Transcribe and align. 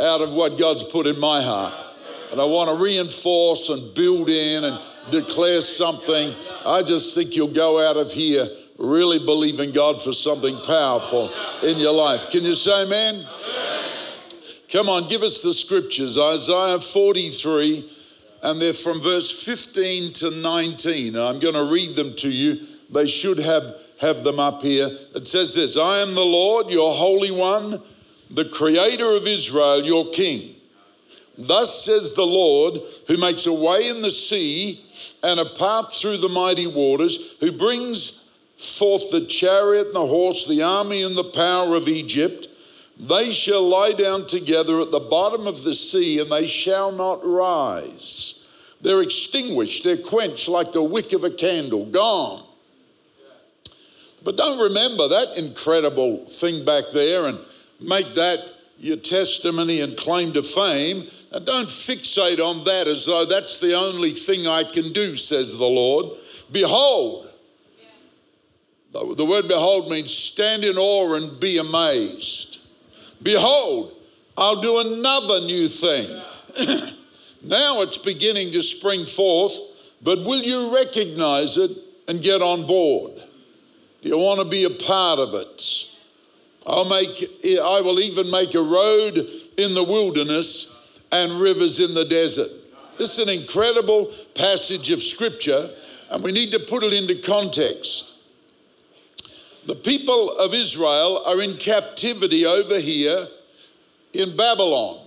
out 0.00 0.20
of 0.20 0.32
what 0.32 0.58
God's 0.58 0.84
put 0.84 1.06
in 1.06 1.18
my 1.20 1.40
heart. 1.42 1.74
And 2.32 2.40
I 2.40 2.44
want 2.44 2.70
to 2.70 2.82
reinforce 2.82 3.68
and 3.68 3.94
build 3.94 4.28
in 4.28 4.64
and 4.64 4.80
declare 5.10 5.60
something. 5.60 6.34
I 6.66 6.82
just 6.82 7.14
think 7.14 7.36
you'll 7.36 7.48
go 7.48 7.78
out 7.78 7.96
of 7.96 8.12
here 8.12 8.46
really 8.78 9.18
believing 9.18 9.72
God 9.72 10.02
for 10.02 10.12
something 10.12 10.56
powerful 10.62 11.30
in 11.62 11.78
your 11.78 11.94
life. 11.94 12.30
Can 12.30 12.42
you 12.42 12.54
say 12.54 12.82
amen? 12.82 13.24
Come 14.70 14.88
on, 14.88 15.08
give 15.08 15.22
us 15.22 15.40
the 15.40 15.54
scriptures. 15.54 16.18
Isaiah 16.18 16.80
43, 16.80 17.88
and 18.42 18.60
they're 18.60 18.72
from 18.72 19.00
verse 19.00 19.44
15 19.44 20.12
to 20.14 20.30
19. 20.42 21.16
I'm 21.16 21.38
going 21.38 21.54
to 21.54 21.72
read 21.72 21.94
them 21.94 22.14
to 22.16 22.28
you. 22.28 22.58
They 22.90 23.06
should 23.06 23.38
have, 23.38 23.76
have 24.00 24.24
them 24.24 24.40
up 24.40 24.62
here. 24.62 24.88
It 25.14 25.28
says 25.28 25.54
this 25.54 25.76
I 25.76 25.98
am 25.98 26.14
the 26.16 26.24
Lord, 26.24 26.70
your 26.70 26.92
Holy 26.92 27.30
One, 27.30 27.80
the 28.34 28.44
Creator 28.44 29.14
of 29.14 29.26
Israel, 29.26 29.82
your 29.82 30.10
King. 30.10 30.54
Thus 31.38 31.84
says 31.84 32.14
the 32.14 32.26
Lord, 32.26 32.80
who 33.08 33.16
makes 33.16 33.46
a 33.46 33.52
way 33.52 33.88
in 33.88 34.02
the 34.02 34.10
sea 34.10 34.80
and 35.22 35.40
a 35.40 35.44
path 35.44 35.92
through 35.92 36.18
the 36.18 36.28
mighty 36.28 36.66
waters, 36.66 37.36
who 37.40 37.52
brings 37.52 38.32
forth 38.56 39.10
the 39.10 39.26
chariot 39.26 39.86
and 39.86 39.94
the 39.94 40.06
horse, 40.06 40.46
the 40.46 40.62
army 40.62 41.02
and 41.02 41.16
the 41.16 41.24
power 41.24 41.74
of 41.74 41.88
Egypt. 41.88 42.48
They 42.98 43.30
shall 43.30 43.68
lie 43.68 43.92
down 43.92 44.26
together 44.26 44.80
at 44.80 44.92
the 44.92 45.00
bottom 45.00 45.46
of 45.46 45.64
the 45.64 45.74
sea, 45.74 46.20
and 46.20 46.30
they 46.30 46.46
shall 46.46 46.92
not 46.92 47.20
rise. 47.24 48.48
They're 48.80 49.02
extinguished, 49.02 49.82
they're 49.82 49.96
quenched 49.96 50.48
like 50.48 50.72
the 50.72 50.82
wick 50.82 51.12
of 51.12 51.24
a 51.24 51.30
candle, 51.30 51.86
gone. 51.86 52.44
But 54.22 54.36
don't 54.36 54.58
remember 54.58 55.08
that 55.08 55.36
incredible 55.36 56.24
thing 56.26 56.64
back 56.64 56.84
there 56.92 57.28
and 57.28 57.38
make 57.86 58.14
that 58.14 58.38
your 58.78 58.96
testimony 58.96 59.80
and 59.80 59.96
claim 59.96 60.32
to 60.32 60.42
fame. 60.42 61.02
And 61.32 61.44
don't 61.44 61.68
fixate 61.68 62.38
on 62.38 62.64
that 62.64 62.86
as 62.86 63.06
though 63.06 63.24
that's 63.24 63.58
the 63.58 63.74
only 63.74 64.10
thing 64.10 64.46
I 64.46 64.64
can 64.64 64.92
do, 64.92 65.16
says 65.16 65.56
the 65.56 65.64
Lord. 65.64 66.06
Behold, 66.52 67.30
the 68.92 69.14
the 69.16 69.24
word 69.24 69.48
behold 69.48 69.90
means 69.90 70.14
stand 70.14 70.64
in 70.64 70.76
awe 70.76 71.16
and 71.16 71.40
be 71.40 71.58
amazed. 71.58 72.60
Behold, 73.22 73.92
I'll 74.36 74.60
do 74.60 74.78
another 74.78 75.40
new 75.40 75.66
thing. 75.66 76.06
now 77.42 77.80
it's 77.82 77.98
beginning 77.98 78.52
to 78.52 78.62
spring 78.62 79.04
forth, 79.04 79.54
but 80.02 80.18
will 80.24 80.42
you 80.42 80.74
recognize 80.76 81.56
it 81.56 81.70
and 82.06 82.22
get 82.22 82.42
on 82.42 82.66
board? 82.66 83.16
Do 84.02 84.08
you 84.08 84.18
want 84.18 84.40
to 84.40 84.44
be 84.44 84.64
a 84.64 84.70
part 84.70 85.18
of 85.18 85.34
it? 85.34 85.93
I'll 86.66 86.88
make, 86.88 87.24
I 87.62 87.80
will 87.82 88.00
even 88.00 88.30
make 88.30 88.54
a 88.54 88.62
road 88.62 89.18
in 89.58 89.74
the 89.74 89.84
wilderness 89.86 91.02
and 91.12 91.40
rivers 91.40 91.80
in 91.80 91.94
the 91.94 92.04
desert. 92.04 92.50
This 92.98 93.18
is 93.18 93.28
an 93.28 93.40
incredible 93.40 94.12
passage 94.34 94.90
of 94.90 95.02
scripture, 95.02 95.68
and 96.10 96.22
we 96.22 96.32
need 96.32 96.52
to 96.52 96.60
put 96.60 96.82
it 96.84 96.92
into 96.92 97.16
context. 97.16 98.22
The 99.66 99.74
people 99.74 100.36
of 100.38 100.54
Israel 100.54 101.22
are 101.26 101.40
in 101.42 101.56
captivity 101.56 102.46
over 102.46 102.78
here 102.78 103.26
in 104.12 104.36
Babylon. 104.36 105.00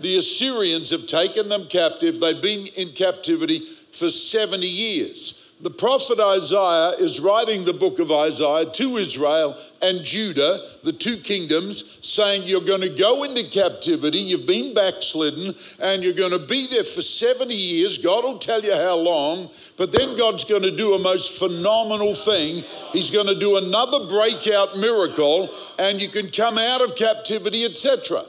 The 0.00 0.18
Assyrians 0.18 0.90
have 0.90 1.06
taken 1.06 1.48
them 1.48 1.66
captive. 1.68 2.20
They've 2.20 2.40
been 2.40 2.66
in 2.76 2.90
captivity 2.90 3.60
for 3.60 4.08
70 4.08 4.66
years. 4.66 5.45
The 5.58 5.70
prophet 5.70 6.20
Isaiah 6.20 7.02
is 7.02 7.18
writing 7.18 7.64
the 7.64 7.72
book 7.72 7.98
of 7.98 8.12
Isaiah 8.12 8.66
to 8.66 8.96
Israel 8.96 9.56
and 9.80 10.04
Judah, 10.04 10.60
the 10.84 10.92
two 10.92 11.16
kingdoms, 11.16 11.98
saying, 12.06 12.42
You're 12.44 12.60
going 12.60 12.82
to 12.82 12.94
go 12.94 13.24
into 13.24 13.42
captivity, 13.48 14.18
you've 14.18 14.46
been 14.46 14.74
backslidden, 14.74 15.54
and 15.82 16.02
you're 16.02 16.12
going 16.12 16.32
to 16.32 16.46
be 16.46 16.66
there 16.66 16.84
for 16.84 17.00
70 17.00 17.54
years. 17.54 17.96
God 17.96 18.24
will 18.24 18.36
tell 18.36 18.60
you 18.60 18.74
how 18.74 18.96
long, 18.96 19.48
but 19.78 19.92
then 19.92 20.18
God's 20.18 20.44
going 20.44 20.62
to 20.62 20.76
do 20.76 20.92
a 20.92 20.98
most 20.98 21.38
phenomenal 21.38 22.12
thing. 22.12 22.62
He's 22.92 23.10
going 23.10 23.26
to 23.26 23.38
do 23.38 23.56
another 23.56 24.06
breakout 24.10 24.76
miracle, 24.76 25.48
and 25.78 26.02
you 26.02 26.08
can 26.08 26.28
come 26.28 26.58
out 26.58 26.82
of 26.82 26.96
captivity, 26.96 27.64
etc. 27.64 28.20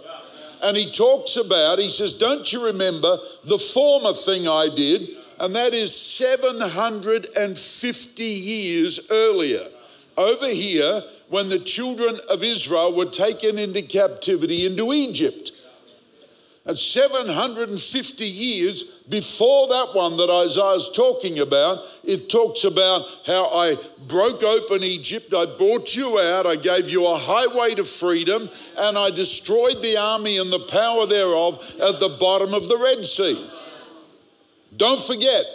And 0.63 0.77
he 0.77 0.89
talks 0.93 1.35
about, 1.35 1.77
he 1.77 1.89
says, 1.89 2.13
Don't 2.13 2.53
you 2.53 2.67
remember 2.67 3.17
the 3.43 3.57
former 3.57 4.13
thing 4.13 4.47
I 4.47 4.69
did? 4.73 5.09
And 5.39 5.55
that 5.55 5.73
is 5.73 5.95
750 5.95 8.23
years 8.23 9.07
earlier. 9.11 9.61
Over 10.17 10.47
here, 10.47 11.03
when 11.29 11.49
the 11.49 11.59
children 11.59 12.17
of 12.29 12.43
Israel 12.43 12.95
were 12.95 13.05
taken 13.05 13.59
into 13.59 13.83
captivity 13.83 14.65
into 14.65 14.93
Egypt. 14.93 15.51
And 16.65 16.77
750 16.77 18.25
years 18.25 19.01
before 19.07 19.67
that 19.67 19.91
one 19.93 20.17
that 20.17 20.29
Isaiah's 20.29 20.89
talking 20.93 21.39
about, 21.39 21.79
it 22.03 22.29
talks 22.29 22.65
about 22.65 23.05
how 23.25 23.45
I 23.45 23.77
broke 24.09 24.43
open 24.43 24.83
Egypt, 24.83 25.33
I 25.33 25.45
brought 25.45 25.95
you 25.95 26.19
out, 26.19 26.45
I 26.45 26.57
gave 26.57 26.89
you 26.89 27.07
a 27.07 27.17
highway 27.17 27.75
to 27.75 27.85
freedom, 27.85 28.49
and 28.79 28.97
I 28.97 29.11
destroyed 29.11 29.81
the 29.81 29.95
army 29.97 30.39
and 30.39 30.51
the 30.51 30.67
power 30.69 31.05
thereof 31.05 31.55
at 31.81 32.01
the 32.01 32.17
bottom 32.19 32.53
of 32.53 32.67
the 32.67 32.77
Red 32.77 33.05
Sea. 33.05 33.49
Don't 34.75 34.99
forget. 34.99 35.45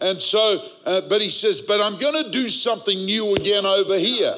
And 0.00 0.20
so, 0.20 0.64
uh, 0.86 1.02
but 1.08 1.20
he 1.20 1.28
says, 1.28 1.60
but 1.60 1.80
I'm 1.80 1.98
going 1.98 2.24
to 2.24 2.30
do 2.30 2.48
something 2.48 3.04
new 3.04 3.34
again 3.34 3.66
over 3.66 3.98
here. 3.98 4.34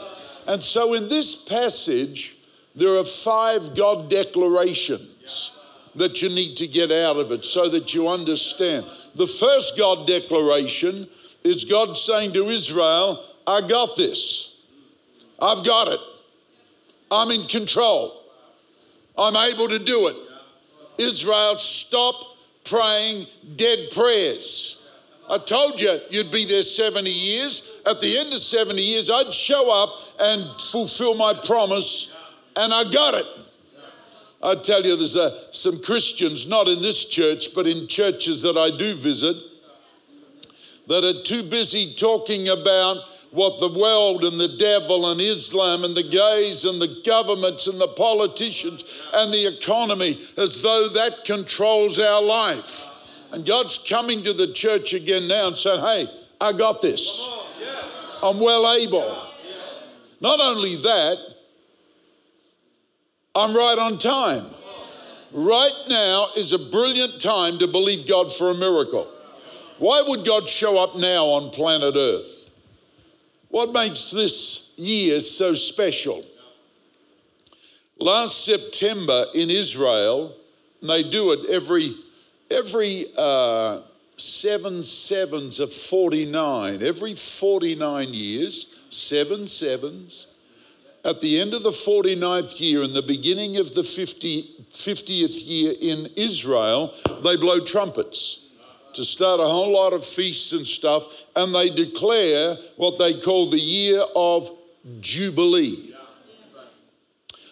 And 0.48 0.62
so 0.62 0.94
in 0.94 1.08
this 1.08 1.44
passage, 1.44 2.36
there 2.74 2.98
are 2.98 3.04
five 3.04 3.76
God 3.76 4.10
declarations 4.10 5.58
that 5.94 6.22
you 6.22 6.30
need 6.30 6.56
to 6.56 6.66
get 6.66 6.90
out 6.90 7.16
of 7.16 7.30
it 7.32 7.44
so 7.44 7.68
that 7.68 7.94
you 7.94 8.08
understand. 8.08 8.84
The 9.14 9.26
first 9.26 9.78
God 9.78 10.06
declaration 10.06 11.06
is 11.44 11.64
God 11.64 11.96
saying 11.96 12.32
to 12.32 12.46
Israel, 12.46 13.22
I 13.46 13.60
got 13.68 13.96
this. 13.96 14.64
I've 15.40 15.64
got 15.64 15.88
it. 15.88 16.00
I'm 17.10 17.30
in 17.30 17.46
control. 17.46 18.22
I'm 19.18 19.36
able 19.36 19.68
to 19.68 19.78
do 19.78 20.08
it. 20.08 20.16
Israel, 20.98 21.58
stop 21.58 22.14
praying 22.64 23.26
dead 23.56 23.78
prayers. 23.94 24.88
I 25.30 25.38
told 25.38 25.80
you 25.80 25.98
you'd 26.10 26.30
be 26.30 26.44
there 26.44 26.62
70 26.62 27.08
years. 27.10 27.82
At 27.86 28.00
the 28.00 28.18
end 28.18 28.32
of 28.32 28.38
70 28.38 28.80
years, 28.82 29.10
I'd 29.10 29.32
show 29.32 29.82
up 29.82 29.90
and 30.20 30.60
fulfill 30.60 31.14
my 31.14 31.32
promise, 31.34 32.16
and 32.56 32.72
I 32.72 32.84
got 32.84 33.14
it. 33.14 33.26
I 34.42 34.56
tell 34.56 34.82
you, 34.82 34.96
there's 34.96 35.16
a, 35.16 35.52
some 35.52 35.80
Christians, 35.82 36.48
not 36.48 36.66
in 36.66 36.82
this 36.82 37.08
church, 37.08 37.54
but 37.54 37.66
in 37.66 37.86
churches 37.86 38.42
that 38.42 38.56
I 38.56 38.76
do 38.76 38.94
visit, 38.94 39.36
that 40.88 41.04
are 41.04 41.22
too 41.22 41.48
busy 41.48 41.94
talking 41.94 42.48
about 42.48 42.98
what 43.32 43.58
the 43.60 43.78
world 43.80 44.24
and 44.24 44.38
the 44.38 44.56
devil 44.58 45.10
and 45.10 45.20
Islam 45.20 45.84
and 45.84 45.96
the 45.96 46.02
gays 46.02 46.66
and 46.66 46.80
the 46.80 47.00
governments 47.04 47.66
and 47.66 47.80
the 47.80 47.88
politicians 47.88 49.08
and 49.14 49.32
the 49.32 49.56
economy 49.56 50.18
as 50.36 50.62
though 50.62 50.88
that 50.88 51.24
controls 51.24 51.98
our 51.98 52.22
life. 52.22 52.90
And 53.32 53.46
God's 53.46 53.78
coming 53.88 54.22
to 54.24 54.34
the 54.34 54.52
church 54.52 54.92
again 54.92 55.26
now 55.28 55.48
and 55.48 55.56
saying, 55.56 55.80
Hey, 55.80 56.04
I 56.42 56.52
got 56.52 56.82
this. 56.82 57.26
I'm 58.22 58.38
well 58.38 58.78
able. 58.78 59.28
Not 60.20 60.38
only 60.40 60.76
that, 60.76 61.16
I'm 63.34 63.56
right 63.56 63.78
on 63.80 63.98
time. 63.98 64.44
Right 65.32 65.84
now 65.88 66.26
is 66.36 66.52
a 66.52 66.58
brilliant 66.58 67.18
time 67.18 67.58
to 67.58 67.66
believe 67.66 68.06
God 68.06 68.30
for 68.30 68.50
a 68.50 68.54
miracle. 68.54 69.08
Why 69.78 70.04
would 70.06 70.26
God 70.26 70.46
show 70.46 70.80
up 70.82 70.96
now 70.96 71.24
on 71.24 71.50
planet 71.50 71.94
Earth? 71.96 72.41
What 73.52 73.74
makes 73.74 74.10
this 74.10 74.72
year 74.78 75.20
so 75.20 75.52
special? 75.52 76.24
Last 77.98 78.46
September 78.46 79.26
in 79.34 79.50
Israel, 79.50 80.34
and 80.80 80.88
they 80.88 81.02
do 81.02 81.32
it 81.32 81.50
every 81.50 81.94
every 82.50 83.04
uh, 83.18 83.82
seven 84.16 84.82
sevens 84.82 85.60
of 85.60 85.70
49, 85.70 86.82
every 86.82 87.14
49 87.14 88.14
years, 88.14 88.86
seven 88.88 89.46
sevens. 89.46 90.28
At 91.04 91.20
the 91.20 91.38
end 91.38 91.52
of 91.52 91.62
the 91.62 91.70
49th 91.70 92.58
year 92.58 92.80
and 92.82 92.94
the 92.94 93.02
beginning 93.02 93.58
of 93.58 93.74
the 93.74 93.82
50, 93.82 94.44
50th 94.70 95.42
year 95.44 95.74
in 95.78 96.08
Israel, 96.16 96.94
they 97.22 97.36
blow 97.36 97.60
trumpets 97.60 98.41
to 98.94 99.04
start 99.04 99.40
a 99.40 99.44
whole 99.44 99.72
lot 99.72 99.92
of 99.92 100.04
feasts 100.04 100.52
and 100.52 100.66
stuff, 100.66 101.26
and 101.36 101.54
they 101.54 101.70
declare 101.70 102.56
what 102.76 102.98
they 102.98 103.18
call 103.20 103.48
the 103.50 103.58
year 103.58 104.02
of 104.14 104.50
Jubilee. 105.00 105.94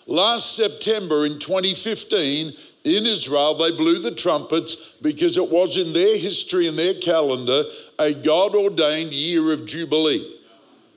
Last 0.06 0.56
September 0.56 1.24
in 1.26 1.38
2015, 1.38 2.52
in 2.82 3.06
Israel, 3.06 3.54
they 3.54 3.70
blew 3.76 3.98
the 3.98 4.14
trumpets 4.14 4.96
because 5.02 5.36
it 5.36 5.50
was 5.50 5.76
in 5.76 5.92
their 5.92 6.18
history 6.18 6.66
and 6.66 6.78
their 6.78 6.94
calendar 6.94 7.62
a 7.98 8.14
God 8.14 8.54
ordained 8.54 9.12
year 9.12 9.52
of 9.52 9.66
Jubilee 9.66 10.24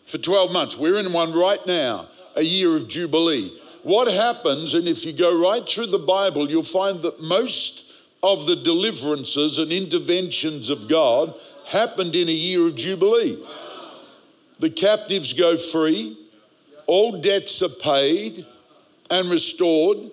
for 0.06 0.18
12 0.18 0.54
months. 0.54 0.78
We're 0.78 1.00
in 1.00 1.12
one 1.12 1.34
right 1.34 1.60
now, 1.68 2.08
a 2.36 2.42
year 2.42 2.76
of 2.76 2.88
Jubilee. 2.88 3.52
What 3.84 4.12
happens, 4.12 4.76
and 4.76 4.88
if 4.88 5.06
you 5.06 5.12
go 5.12 5.42
right 5.42 5.68
through 5.68 5.88
the 5.88 6.00
Bible, 6.00 6.50
you'll 6.50 6.64
find 6.64 7.02
that 7.02 7.22
most 7.22 7.83
of 8.24 8.48
the 8.48 8.56
deliverances 8.56 9.58
and 9.58 9.72
interventions 9.72 10.70
of 10.70 10.88
God 10.88 11.38
happened 11.70 12.16
in 12.16 12.30
a 12.30 12.32
year 12.32 12.66
of 12.66 12.76
Jubilee. 12.76 13.38
The 14.60 14.70
captives 14.70 15.34
go 15.34 15.58
free, 15.58 16.18
all 16.88 17.20
debts 17.20 17.62
are 17.62 17.70
paid 17.70 18.46
and 19.12 19.30
restored, 19.30 20.10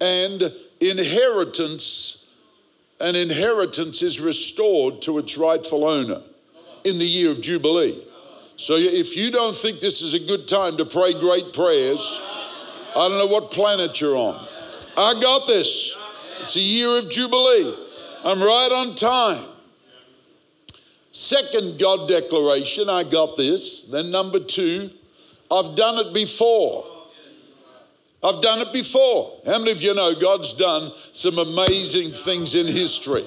and 0.00 0.52
inheritance, 0.80 2.34
an 3.00 3.14
inheritance 3.14 4.00
is 4.00 4.20
restored 4.20 5.02
to 5.02 5.18
its 5.18 5.36
rightful 5.36 5.84
owner 5.84 6.20
in 6.84 6.98
the 6.98 7.06
year 7.06 7.30
of 7.30 7.42
Jubilee. 7.42 8.02
So 8.56 8.74
if 8.76 9.16
you 9.16 9.30
don't 9.30 9.54
think 9.54 9.80
this 9.80 10.00
is 10.00 10.14
a 10.14 10.20
good 10.20 10.48
time 10.48 10.78
to 10.78 10.84
pray 10.84 11.12
great 11.12 11.52
prayers, 11.52 12.20
I 12.96 13.08
don't 13.08 13.18
know 13.18 13.26
what 13.26 13.50
planet 13.50 14.00
you're 14.00 14.16
on. 14.16 14.48
I 14.96 15.20
got 15.20 15.46
this. 15.46 15.96
It's 16.40 16.56
a 16.56 16.60
year 16.60 16.98
of 16.98 17.10
Jubilee. 17.10 17.74
I'm 18.24 18.40
right 18.40 18.70
on 18.72 18.94
time. 18.94 19.44
Second 21.12 21.78
God 21.78 22.08
declaration, 22.08 22.88
I 22.88 23.04
got 23.04 23.36
this. 23.36 23.82
Then 23.82 24.10
number 24.10 24.40
two, 24.40 24.90
I've 25.50 25.74
done 25.74 26.06
it 26.06 26.14
before. 26.14 26.86
I've 28.22 28.40
done 28.40 28.60
it 28.60 28.72
before. 28.72 29.40
How 29.46 29.58
many 29.58 29.70
of 29.70 29.80
you 29.80 29.94
know 29.94 30.12
God's 30.20 30.52
done 30.54 30.90
some 31.12 31.38
amazing 31.38 32.10
things 32.10 32.54
in 32.54 32.66
history? 32.66 33.22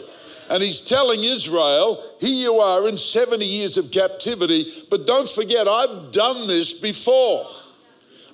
And 0.49 0.61
he's 0.61 0.81
telling 0.81 1.23
Israel, 1.23 2.03
here 2.19 2.35
you 2.35 2.55
are 2.55 2.87
in 2.89 2.97
70 2.97 3.45
years 3.45 3.77
of 3.77 3.89
captivity, 3.89 4.65
but 4.89 5.07
don't 5.07 5.27
forget, 5.27 5.67
I've 5.67 6.11
done 6.11 6.45
this 6.45 6.73
before. 6.73 7.49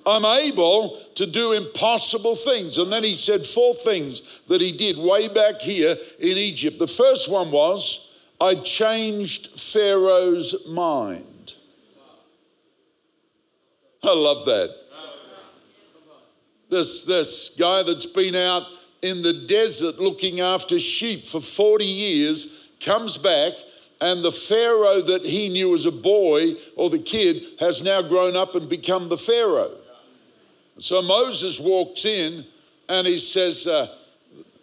I'm 0.08 0.24
able 0.24 0.98
to 1.16 1.26
do 1.26 1.52
impossible 1.52 2.36
things. 2.36 2.78
And 2.78 2.92
then 2.92 3.04
he 3.04 3.16
said 3.16 3.46
four 3.46 3.74
things 3.74 4.42
that 4.44 4.62
he 4.62 4.72
did 4.72 4.98
way 4.98 5.28
back 5.28 5.60
here 5.60 5.96
in 6.20 6.38
Egypt. 6.38 6.80
The 6.80 6.88
first 6.88 7.30
one 7.30 7.52
was, 7.52 8.18
I 8.40 8.56
changed 8.56 9.60
Pharaoh's 9.60 10.66
mind. 10.70 11.56
I 14.02 14.16
love 14.16 14.46
that. 14.46 14.74
This, 16.70 17.04
this 17.04 17.56
guy 17.60 17.84
that's 17.84 18.06
been 18.06 18.36
out 18.36 18.64
in 19.02 19.22
the 19.22 19.46
desert 19.48 20.00
looking 20.00 20.40
after 20.40 20.80
sheep 20.80 21.26
for 21.26 21.42
40 21.42 21.84
years 21.84 22.72
comes 22.80 23.18
back, 23.18 23.54
and 24.00 24.24
the 24.24 24.32
Pharaoh 24.32 25.02
that 25.02 25.26
he 25.26 25.50
knew 25.50 25.74
as 25.74 25.86
a 25.86 25.92
boy 25.92 26.52
or 26.78 26.90
the 26.90 27.00
kid 27.00 27.44
has 27.60 27.84
now 27.84 28.02
grown 28.02 28.38
up 28.38 28.56
and 28.56 28.70
become 28.70 29.10
the 29.10 29.18
Pharaoh. 29.18 29.78
So 30.80 31.02
Moses 31.02 31.60
walks 31.60 32.06
in 32.06 32.46
and 32.90 33.08
he 33.08 33.18
says, 33.18 33.68
uh, 33.68 33.88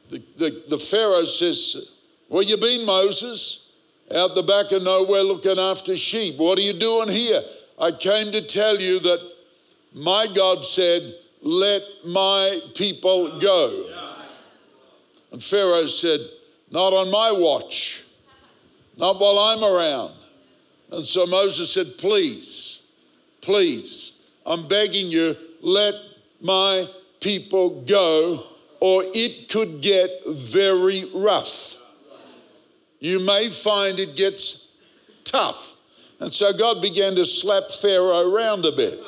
the, 0.09 0.23
the, 0.37 0.63
the 0.69 0.79
Pharaoh 0.79 1.25
says, 1.25 1.97
Where 2.29 2.43
you 2.43 2.57
been, 2.57 2.87
Moses? 2.87 3.73
Out 4.15 4.35
the 4.35 4.43
back 4.43 4.71
of 4.73 4.83
nowhere 4.83 5.23
looking 5.23 5.59
after 5.59 5.97
sheep. 5.97 6.37
What 6.37 6.59
are 6.59 6.63
you 6.63 6.75
doing 6.75 7.09
here? 7.09 7.41
I 7.81 7.91
came 7.91 8.31
to 8.33 8.43
tell 8.43 8.79
you 8.79 8.99
that 9.01 9.33
my 9.95 10.27
God 10.35 10.65
said, 10.65 11.15
let 11.45 11.83
my 12.07 12.59
people 12.75 13.39
go. 13.39 13.91
And 15.31 15.43
Pharaoh 15.43 15.87
said, 15.87 16.21
Not 16.71 16.95
on 16.95 17.11
my 17.11 17.33
watch, 17.33 18.05
not 18.97 19.21
while 19.21 19.39
I'm 19.39 19.63
around. 19.63 20.15
And 20.91 21.05
so 21.05 21.27
Moses 21.27 21.73
said, 21.75 21.99
Please, 21.99 22.89
please, 23.43 24.31
I'm 24.47 24.67
begging 24.67 25.09
you, 25.09 25.37
let 25.65 25.95
my 26.43 26.87
people 27.21 27.83
go, 27.83 28.45
or 28.81 29.03
it 29.15 29.49
could 29.49 29.81
get 29.81 30.11
very 30.27 31.05
rough. 31.15 31.77
You 33.01 33.21
may 33.21 33.49
find 33.49 33.99
it 33.99 34.17
gets 34.17 34.77
tough. 35.25 35.79
And 36.21 36.33
so 36.33 36.53
God 36.57 36.81
began 36.81 37.15
to 37.17 37.25
slap 37.25 37.65
Pharaoh 37.71 38.33
around 38.35 38.65
a 38.65 38.73
bit 38.73 38.99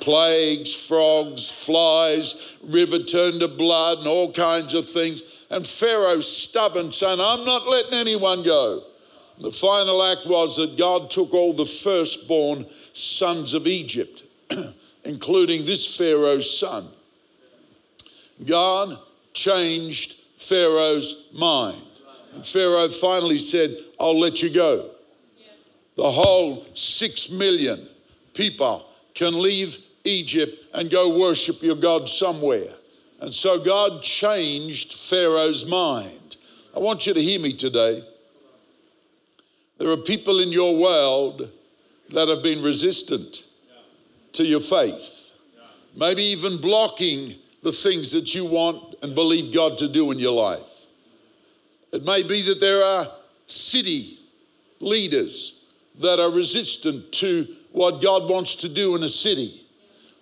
plagues, 0.00 0.86
frogs, 0.86 1.64
flies, 1.64 2.56
river 2.62 3.00
turned 3.00 3.40
to 3.40 3.48
blood, 3.48 3.98
and 3.98 4.06
all 4.06 4.32
kinds 4.32 4.72
of 4.72 4.88
things. 4.88 5.44
And 5.50 5.66
Pharaoh, 5.66 6.20
stubborn, 6.20 6.92
saying, 6.92 7.18
I'm 7.20 7.44
not 7.44 7.66
letting 7.66 7.94
anyone 7.94 8.44
go. 8.44 8.84
The 9.38 9.50
final 9.50 10.00
act 10.02 10.26
was 10.26 10.58
that 10.58 10.78
God 10.78 11.10
took 11.10 11.34
all 11.34 11.52
the 11.52 11.66
firstborn 11.66 12.66
sons 12.92 13.52
of 13.52 13.66
Egypt, 13.66 14.22
including 15.06 15.64
this 15.64 15.96
Pharaoh's 15.96 16.58
son. 16.58 16.84
God 18.44 18.98
changed 19.32 20.14
Pharaoh's 20.36 21.30
mind. 21.32 21.86
And 22.34 22.44
Pharaoh 22.44 22.88
finally 22.88 23.38
said, 23.38 23.74
I'll 23.98 24.18
let 24.18 24.42
you 24.42 24.50
go. 24.52 24.90
The 25.96 26.10
whole 26.10 26.64
six 26.74 27.30
million 27.30 27.86
people 28.34 28.86
can 29.14 29.40
leave 29.40 29.78
Egypt 30.04 30.52
and 30.74 30.90
go 30.90 31.18
worship 31.18 31.62
your 31.62 31.76
God 31.76 32.08
somewhere. 32.08 32.68
And 33.20 33.32
so 33.32 33.62
God 33.62 34.02
changed 34.02 34.92
Pharaoh's 34.92 35.68
mind. 35.70 36.36
I 36.76 36.80
want 36.80 37.06
you 37.06 37.14
to 37.14 37.22
hear 37.22 37.40
me 37.40 37.54
today. 37.54 38.02
There 39.78 39.88
are 39.88 39.96
people 39.96 40.40
in 40.40 40.52
your 40.52 40.76
world 40.76 41.50
that 42.10 42.28
have 42.28 42.42
been 42.42 42.62
resistant 42.62 43.45
to 44.36 44.44
your 44.44 44.60
faith, 44.60 45.32
maybe 45.96 46.22
even 46.22 46.58
blocking 46.58 47.34
the 47.62 47.72
things 47.72 48.12
that 48.12 48.34
you 48.34 48.44
want 48.44 48.94
and 49.02 49.14
believe 49.14 49.52
God 49.52 49.78
to 49.78 49.88
do 49.88 50.10
in 50.10 50.18
your 50.18 50.32
life. 50.32 50.86
It 51.92 52.04
may 52.04 52.22
be 52.22 52.42
that 52.42 52.60
there 52.60 52.82
are 52.82 53.06
city 53.46 54.18
leaders 54.80 55.64
that 55.98 56.20
are 56.20 56.30
resistant 56.30 57.10
to 57.12 57.46
what 57.72 58.02
God 58.02 58.30
wants 58.30 58.56
to 58.56 58.68
do 58.68 58.94
in 58.96 59.02
a 59.02 59.08
city. 59.08 59.62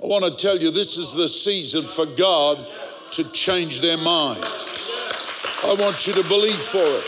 I 0.03 0.07
want 0.07 0.25
to 0.25 0.31
tell 0.37 0.57
you 0.59 0.71
this 0.71 0.97
is 0.97 1.13
the 1.13 1.29
season 1.29 1.85
for 1.85 2.07
God 2.07 2.67
to 3.13 3.31
change 3.33 3.81
their 3.81 3.97
mind. 3.99 4.45
I 5.65 5.77
want 5.79 6.07
you 6.07 6.13
to 6.13 6.23
believe 6.29 6.55
for 6.55 6.79
it. 6.79 7.05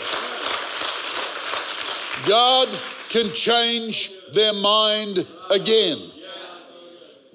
God 2.27 2.67
can 3.09 3.29
change 3.33 4.11
their 4.33 4.53
mind 4.53 5.25
again. 5.51 5.97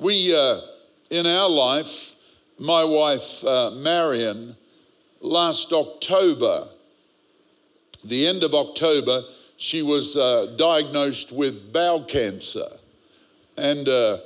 We, 0.03 0.35
uh, 0.37 0.61
in 1.11 1.29
our 1.29 1.49
life, 1.49 2.17
my 2.59 2.83
wife 2.83 3.45
uh, 3.45 3.71
Marion, 3.71 4.57
last 5.21 5.73
October, 5.73 6.67
the 8.05 8.27
end 8.27 8.43
of 8.43 8.53
October, 8.53 9.23
she 9.59 9.81
was 9.81 10.17
uh, 10.17 10.55
diagnosed 10.57 11.31
with 11.31 11.73
bowel 11.73 12.03
cancer. 12.03 12.67
And 13.57 13.89
uh, 13.89 14.19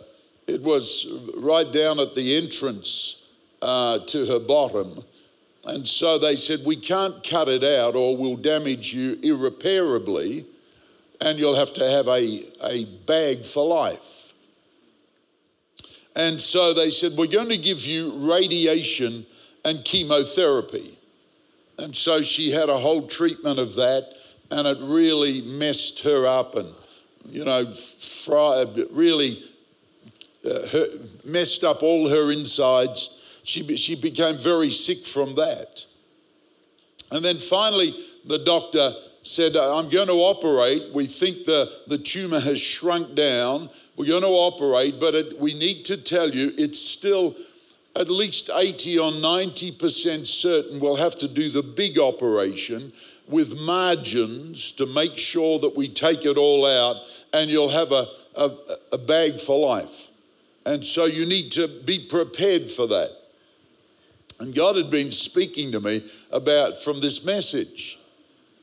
it 0.47 0.63
was 0.63 1.13
right 1.37 1.71
down 1.71 2.01
at 2.01 2.15
the 2.15 2.39
entrance 2.39 3.29
uh, 3.61 3.99
to 4.07 4.25
her 4.25 4.41
bottom. 4.41 5.05
And 5.67 5.87
so 5.87 6.19
they 6.19 6.37
said, 6.37 6.61
We 6.65 6.77
can't 6.77 7.23
cut 7.23 7.49
it 7.49 7.65
out 7.65 7.95
or 7.95 8.17
we'll 8.17 8.37
damage 8.37 8.95
you 8.95 9.19
irreparably, 9.23 10.47
and 11.21 11.39
you'll 11.39 11.57
have 11.57 11.75
to 11.75 11.85
have 11.85 12.09
a, 12.09 12.41
a 12.65 12.87
bag 13.05 13.45
for 13.45 13.67
life. 13.69 14.26
And 16.17 16.41
so 16.41 16.73
they 16.73 16.91
said, 16.91 17.13
We're 17.13 17.27
going 17.27 17.51
to 17.51 17.59
give 17.59 17.85
you 17.87 18.33
radiation 18.33 19.27
and 19.65 19.85
chemotherapy. 19.85 20.99
And 21.79 21.95
so 21.95 22.23
she 22.23 22.51
had 22.51 22.71
a 22.71 22.79
whole 22.79 23.07
treatment 23.07 23.59
of 23.59 23.75
that, 23.75 24.09
and 24.51 24.67
it 24.67 24.79
really 24.81 25.43
messed 25.43 26.03
her 26.05 26.27
up 26.27 26.57
and, 26.57 26.73
you 27.27 27.45
know, 27.45 27.75
really 28.93 29.43
uh, 30.45 30.67
her, 30.69 30.87
messed 31.27 31.65
up 31.65 31.83
all 31.83 32.09
her 32.09 32.33
insides. 32.33 33.41
She, 33.45 33.77
she 33.77 33.95
became 33.95 34.39
very 34.39 34.71
sick 34.71 35.05
from 35.05 35.35
that. 35.35 35.85
And 37.13 37.25
then 37.25 37.39
finally, 37.39 37.95
the 38.25 38.39
doctor 38.39 38.93
said, 39.27 39.57
I'm 39.57 39.89
going 39.89 40.09
to 40.09 40.15
operate. 40.15 40.93
We 40.93 41.07
think 41.07 41.45
the, 41.45 41.71
the 41.87 41.99
tumor 41.99 42.41
has 42.41 42.61
shrunk 42.61 43.15
down. 43.15 43.69
We're 43.97 44.09
going 44.09 44.23
to 44.23 44.29
operate, 44.29 45.01
but 45.01 45.15
it, 45.15 45.41
we 45.41 45.55
need 45.55 45.85
to 45.87 45.97
tell 45.97 46.31
you 46.31 46.53
it's 46.57 46.81
still 46.81 47.35
at 47.97 48.11
least 48.11 48.51
80 48.55 48.99
or 48.99 49.11
90% 49.11 50.27
certain 50.27 50.81
we'll 50.81 50.97
have 50.97 51.17
to 51.17 51.29
do 51.29 51.49
the 51.49 51.63
big 51.63 51.99
operation 51.99 52.93
with 53.29 53.59
margins 53.59 54.73
to 54.73 54.87
make 54.87 55.17
sure 55.17 55.59
that 55.59 55.77
we 55.77 55.89
take 55.89 56.25
it 56.25 56.37
all 56.37 56.67
out 56.67 56.97
and 57.33 57.51
you'll 57.51 57.71
have 57.71 57.93
a, 57.93 58.07
a, 58.37 58.51
a 58.93 58.99
bag 58.99 59.41
for 59.41 59.59
life. 59.59 60.09
And 60.65 60.85
so 60.85 61.07
you 61.07 61.27
need 61.27 61.53
to 61.53 61.69
be 61.69 61.99
prepared 61.99 62.71
for 62.71 62.87
that. 62.89 63.11
And 64.39 64.55
God 64.55 64.77
had 64.77 64.91
been 64.91 65.11
speaking 65.11 65.73
to 65.73 65.81
me 65.81 66.05
about 66.31 66.77
from 66.77 67.01
this 67.01 67.25
message. 67.25 67.99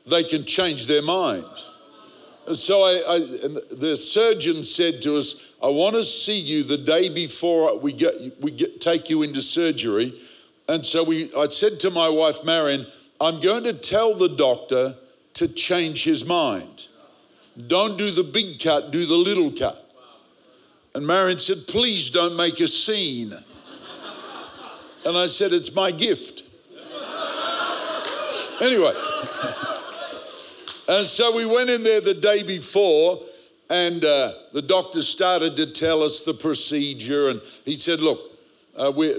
They 0.06 0.24
can 0.24 0.44
change 0.44 0.86
their 0.86 1.02
mind. 1.02 1.44
And 2.46 2.56
so 2.56 2.82
I, 2.82 3.02
I 3.08 3.18
the 3.74 3.96
surgeon 3.96 4.64
said 4.64 5.00
to 5.02 5.16
us, 5.16 5.54
I 5.62 5.68
want 5.68 5.96
to 5.96 6.02
see 6.02 6.38
you 6.38 6.62
the 6.62 6.76
day 6.76 7.08
before 7.08 7.78
we 7.78 7.92
get 7.92 8.14
we 8.40 8.50
get 8.50 8.80
take 8.80 9.08
you 9.08 9.22
into 9.22 9.40
surgery. 9.40 10.20
And 10.68 10.84
so 10.84 11.04
we 11.04 11.30
I 11.34 11.48
said 11.48 11.80
to 11.80 11.90
my 11.90 12.08
wife 12.08 12.44
Marion, 12.44 12.86
I'm 13.20 13.40
going 13.40 13.64
to 13.64 13.72
tell 13.72 14.14
the 14.14 14.28
doctor 14.28 14.94
to 15.34 15.54
change 15.54 16.04
his 16.04 16.26
mind. 16.26 16.88
Don't 17.66 17.96
do 17.96 18.10
the 18.10 18.24
big 18.24 18.60
cut, 18.60 18.90
do 18.90 19.06
the 19.06 19.16
little 19.16 19.50
cut. 19.50 19.80
And 20.94 21.06
Marion 21.06 21.38
said, 21.38 21.58
Please 21.66 22.10
don't 22.10 22.36
make 22.36 22.60
a 22.60 22.68
scene. 22.68 23.32
And 25.06 25.16
I 25.16 25.26
said, 25.26 25.52
It's 25.52 25.74
my 25.74 25.90
gift. 25.90 26.42
Anyway, 28.60 28.92
and 30.88 31.06
so 31.06 31.34
we 31.34 31.46
went 31.46 31.70
in 31.70 31.82
there 31.82 32.00
the 32.00 32.14
day 32.14 32.42
before, 32.42 33.20
and 33.70 34.04
uh, 34.04 34.32
the 34.52 34.62
doctor 34.62 35.02
started 35.02 35.56
to 35.56 35.66
tell 35.66 36.02
us 36.02 36.24
the 36.24 36.34
procedure. 36.34 37.28
And 37.28 37.40
he 37.64 37.78
said, 37.78 38.00
Look, 38.00 38.20
uh, 38.76 38.92
we, 38.94 39.14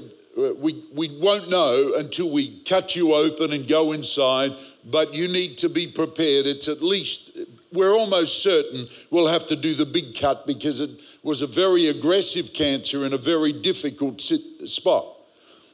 we, 0.58 0.84
we 0.94 1.20
won't 1.20 1.50
know 1.50 1.94
until 1.98 2.32
we 2.32 2.60
cut 2.64 2.96
you 2.96 3.14
open 3.14 3.54
and 3.54 3.68
go 3.68 3.94
inside, 3.94 4.52
but 4.86 5.14
you 5.14 5.28
need 5.28 5.58
to 5.60 5.70
be 5.70 5.88
prepared. 5.88 6.46
It's 6.46 6.68
at 6.68 6.82
least, 6.82 7.38
we're 7.74 7.94
almost 7.94 8.44
certain 8.44 8.88
we'll 9.10 9.28
have 9.28 9.48
to 9.48 9.56
do 9.56 9.74
the 9.74 9.86
big 9.86 10.16
cut 10.16 10.46
because 10.46 10.82
it 10.82 10.92
was 11.24 11.42
a 11.42 11.48
very 11.48 11.88
aggressive 11.88 12.54
cancer 12.54 13.06
in 13.06 13.14
a 13.14 13.18
very 13.18 13.52
difficult 13.52 14.22
spot. 14.22 15.12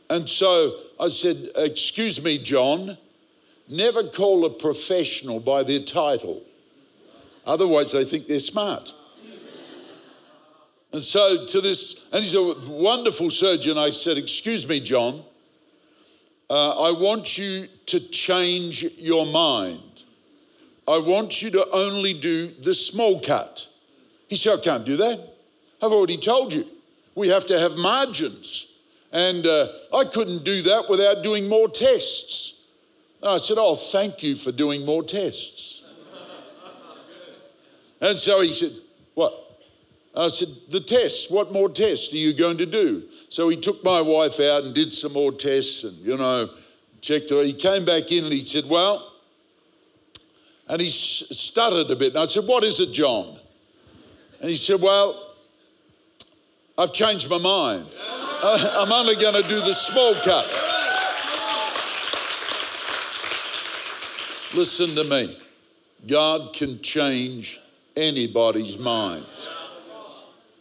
And 0.10 0.30
so 0.30 0.74
I 1.00 1.10
said, 1.10 1.50
Excuse 1.56 2.24
me, 2.24 2.38
John, 2.38 2.98
never 3.72 4.04
call 4.04 4.46
a 4.46 4.50
professional 4.50 5.40
by 5.40 5.64
their 5.64 5.80
title. 5.80 6.44
Otherwise, 7.46 7.94
they 7.94 8.04
think 8.04 8.28
they're 8.28 8.40
smart. 8.40 8.94
And 10.94 11.02
so 11.02 11.46
to 11.46 11.62
this, 11.62 12.10
and 12.12 12.22
he's 12.22 12.36
a 12.36 12.54
wonderful 12.70 13.30
surgeon. 13.30 13.78
I 13.78 13.92
said, 13.92 14.18
Excuse 14.18 14.68
me, 14.68 14.82
John, 14.82 15.24
uh, 16.50 16.88
I 16.88 16.92
want 16.92 17.38
you 17.38 17.68
to 17.88 18.00
change 18.12 18.84
your 18.98 19.26
mind. 19.26 19.80
I 20.88 21.00
want 21.00 21.42
you 21.42 21.50
to 21.52 21.66
only 21.74 22.14
do 22.14 22.48
the 22.48 22.74
small 22.74 23.22
cut. 23.22 23.70
He 24.28 24.36
said, 24.36 24.60
I 24.60 24.62
can't 24.62 24.86
do 24.86 24.98
that. 24.98 25.20
I've 25.82 25.92
already 25.92 26.18
told 26.18 26.54
you. 26.54 26.66
We 27.16 27.30
have 27.30 27.46
to 27.48 27.58
have 27.58 27.78
margins. 27.78 28.80
And 29.14 29.46
uh, 29.46 29.68
I 29.94 30.04
couldn't 30.06 30.44
do 30.44 30.62
that 30.64 30.86
without 30.90 31.24
doing 31.24 31.48
more 31.48 31.70
tests. 31.70 32.61
And 33.22 33.32
I 33.32 33.38
said, 33.38 33.58
Oh, 33.60 33.76
thank 33.76 34.24
you 34.24 34.36
for 34.36 34.52
doing 34.52 34.86
more 34.86 35.04
tests. 35.04 35.84
and 38.02 38.18
so 38.18 38.42
he 38.42 38.52
said, 38.52 38.72
What? 39.14 39.34
And 40.16 40.26
I 40.26 40.28
said, 40.28 40.48
The 40.72 40.80
tests, 40.80 41.30
what 41.30 41.52
more 41.52 41.70
tests 41.70 42.14
are 42.14 42.18
you 42.18 42.34
going 42.34 42.58
to 42.58 42.66
do? 42.66 43.04
So 43.30 43.50
he 43.50 43.58
took 43.58 43.84
my 43.84 44.02
wife 44.02 44.40
out 44.40 44.64
and 44.64 44.74
did 44.74 44.94
some 44.94 45.14
more 45.14 45.32
tests 45.32 45.84
and, 45.84 45.98
you 46.06 46.18
know, 46.18 46.50
checked 47.02 47.30
her. 47.30 47.44
He 47.44 47.54
came 47.54 47.86
back 47.86 48.12
in 48.12 48.24
and 48.24 48.34
he 48.34 48.42
said, 48.42 48.66
Well, 48.68 49.08
and 50.68 50.82
he 50.82 50.88
stuttered 50.88 51.92
a 51.92 51.96
bit. 51.96 52.14
And 52.14 52.20
I 52.20 52.26
said, 52.26 52.46
What 52.48 52.64
is 52.64 52.80
it, 52.80 52.92
John? 52.92 53.38
And 54.40 54.50
he 54.50 54.56
said, 54.56 54.82
Well, 54.82 55.36
I've 56.78 56.94
changed 56.94 57.30
my 57.30 57.38
mind. 57.38 57.86
I'm 58.44 58.92
only 58.92 59.16
going 59.16 59.36
to 59.36 59.48
do 59.48 59.60
the 59.60 59.74
small 59.74 60.16
cut. 60.16 60.71
Listen 64.54 64.96
to 64.96 65.04
me. 65.06 65.38
God 66.08 66.54
can 66.54 66.82
change 66.82 67.60
anybody's 67.96 68.78
mind. 68.78 69.26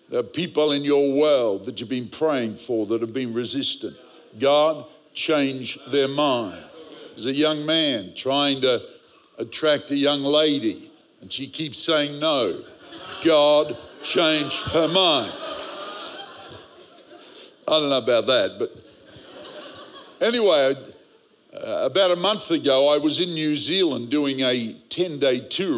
There 0.09 0.21
are 0.21 0.25
people 0.25 0.73
in 0.73 0.85
your 0.85 1.13
world 1.13 1.65
that 1.65 1.81
you've 1.81 1.91
been 1.91 2.09
praying 2.09 2.57
for 2.57 2.87
that 2.87 3.01
have 3.01 3.13
been 3.13 3.33
resistant. 3.33 3.97
God, 4.39 4.85
change 5.13 5.79
their 5.87 6.09
mind. 6.09 6.63
There's 7.11 7.27
a 7.27 7.33
young 7.33 7.67
man 7.67 8.13
trying 8.15 8.61
to 8.61 8.81
attract 9.39 9.91
a 9.91 9.97
young 9.97 10.23
lady, 10.23 10.91
and 11.21 11.33
she 11.33 11.47
keeps 11.47 11.79
saying 11.79 12.21
no. 12.21 12.61
God, 13.25 13.77
change 14.03 14.63
her 14.63 14.89
mind. 14.89 15.33
I 17.67 17.79
don't 17.79 17.91
know 17.91 17.99
about 17.99 18.27
that, 18.27 18.57
but 18.59 20.27
anyway, 20.27 20.75
uh, 21.53 21.83
about 21.85 22.13
a 22.13 22.17
month 22.17 22.51
ago, 22.51 22.95
I 22.95 22.99
was 22.99 23.19
in 23.19 23.35
New 23.35 23.57
Zealand 23.57 24.09
doing 24.11 24.41
a 24.41 24.75
10 24.89 25.19
day 25.19 25.41
tour, 25.41 25.77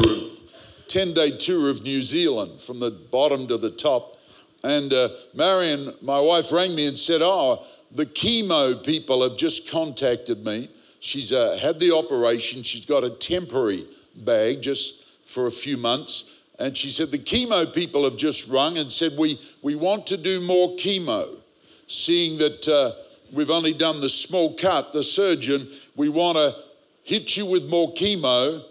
10 0.89 1.15
day 1.15 1.31
tour 1.31 1.71
of 1.71 1.83
New 1.83 2.01
Zealand 2.01 2.61
from 2.61 2.79
the 2.81 2.91
bottom 2.91 3.47
to 3.47 3.57
the 3.57 3.71
top. 3.71 4.19
And 4.63 4.93
uh, 4.93 5.09
Marion, 5.35 5.95
my 6.03 6.21
wife, 6.21 6.53
rang 6.53 6.75
me 6.75 6.87
and 6.87 6.99
said, 6.99 7.21
Oh, 7.23 7.65
the 7.91 8.05
chemo 8.05 8.85
people 8.85 9.23
have 9.23 9.37
just 9.37 9.71
contacted 9.71 10.45
me. 10.45 10.69
She's 11.01 11.33
uh, 11.33 11.59
had 11.61 11.79
the 11.79 11.97
operation, 11.97 12.63
she's 12.63 12.87
got 12.87 13.03
a 13.03 13.11
temporary 13.11 13.85
bag 14.15 14.63
just 14.63 15.27
for 15.27 15.47
a 15.47 15.51
few 15.51 15.77
months. 15.77 16.43
And 16.59 16.77
she 16.77 16.91
said, 16.91 17.11
The 17.11 17.19
chemo 17.19 17.75
people 17.75 18.05
have 18.05 18.17
just 18.17 18.49
rung 18.49 18.77
and 18.77 18.93
said, 18.93 19.13
We, 19.19 19.41
we 19.63 19.75
want 19.75 20.07
to 20.09 20.19
do 20.19 20.41
more 20.41 20.77
chemo 20.77 21.39
seeing 21.87 22.39
that 22.39 22.69
uh, 22.69 22.93
we've 23.33 23.51
only 23.51 23.73
done 23.73 24.01
the 24.01 24.09
small 24.09 24.55
cut, 24.55 24.93
the 24.93 25.03
surgeon, 25.03 25.69
we 25.97 26.09
want 26.09 26.37
to 26.37 26.55
hit 27.03 27.37
you 27.37 27.47
with 27.47 27.69
more 27.69 27.93
chemo 27.95 28.63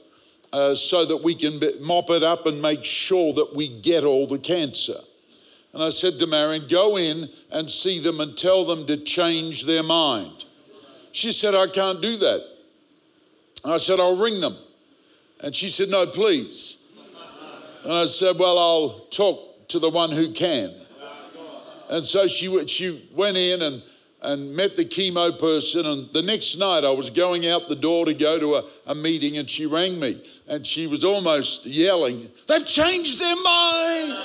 uh, 0.54 0.76
so 0.76 1.06
that 1.06 1.18
we 1.18 1.36
can 1.36 1.60
mop 1.82 2.10
it 2.10 2.24
up 2.24 2.46
and 2.46 2.62
make 2.62 2.84
sure 2.84 3.34
that 3.34 3.56
we 3.56 3.68
get 3.82 4.04
all 4.04 4.28
the 4.28 4.38
cancer. 4.38 4.96
And 5.74 5.82
I 5.82 5.90
said 5.90 6.20
to 6.20 6.28
Marion, 6.28 6.64
go 6.70 6.98
in 6.98 7.30
and 7.52 7.72
see 7.72 8.00
them 8.00 8.20
and 8.20 8.38
tell 8.38 8.66
them 8.66 8.86
to 8.88 8.98
change 8.98 9.66
their 9.66 9.84
mind. 9.84 10.46
She 11.14 11.32
said, 11.32 11.56
I 11.56 11.68
can't 11.68 12.02
do 12.02 12.18
that. 12.18 12.48
I 13.66 13.78
said, 13.78 14.00
I'll 14.00 14.18
ring 14.18 14.42
them. 14.42 14.56
And 15.42 15.56
she 15.56 15.70
said, 15.70 15.90
No, 15.90 16.06
please. 16.06 16.84
And 17.84 17.94
I 17.94 18.06
said, 18.06 18.38
Well, 18.38 18.58
I'll 18.58 19.00
talk 19.12 19.68
to 19.70 19.80
the 19.80 19.90
one 19.90 20.12
who 20.12 20.32
can. 20.32 20.72
And 21.90 22.06
so 22.06 22.28
she, 22.28 22.68
she 22.68 23.10
went 23.14 23.38
in 23.38 23.62
and, 23.62 23.84
and 24.22 24.56
met 24.56 24.76
the 24.76 24.86
chemo 24.86 25.38
person. 25.38 25.86
And 25.86 26.12
the 26.12 26.22
next 26.22 26.58
night, 26.58 26.84
I 26.84 26.92
was 26.92 27.10
going 27.10 27.48
out 27.48 27.68
the 27.68 27.76
door 27.76 28.06
to 28.06 28.14
go 28.14 28.40
to 28.40 28.56
a, 28.56 28.92
a 28.92 28.96
meeting, 28.96 29.38
and 29.38 29.50
she 29.50 29.66
rang 29.66 30.00
me. 30.00 30.22
And 30.48 30.66
she 30.66 30.88
was 30.88 31.04
almost 31.04 31.66
yelling, 31.66 32.30
They've 32.48 32.66
changed 32.66 33.20
their 33.20 33.36
mind. 33.36 34.18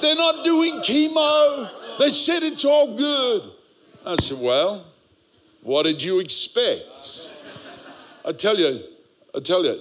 They're 0.00 0.16
not 0.16 0.44
doing 0.44 0.72
chemo. 0.80 1.98
They 1.98 2.10
said 2.10 2.42
it's 2.42 2.64
all 2.64 2.96
good. 2.96 3.50
I 4.04 4.16
said, 4.16 4.38
Well, 4.40 4.84
what 5.62 5.84
did 5.84 6.02
you 6.02 6.18
expect? 6.20 7.32
I 8.24 8.32
tell 8.32 8.58
you, 8.58 8.80
I 9.34 9.40
tell 9.40 9.64
you, 9.64 9.78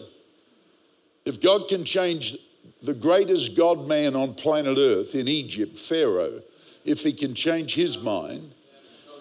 if 1.26 1.42
God 1.42 1.68
can 1.68 1.84
change 1.84 2.38
the 2.82 2.94
greatest 2.94 3.56
God 3.56 3.88
man 3.88 4.16
on 4.16 4.34
planet 4.34 4.78
Earth 4.78 5.14
in 5.14 5.28
Egypt, 5.28 5.78
Pharaoh, 5.78 6.42
if 6.84 7.04
he 7.04 7.14
can 7.14 7.36
change 7.36 7.76
his 7.76 8.02
mind, 8.02 8.54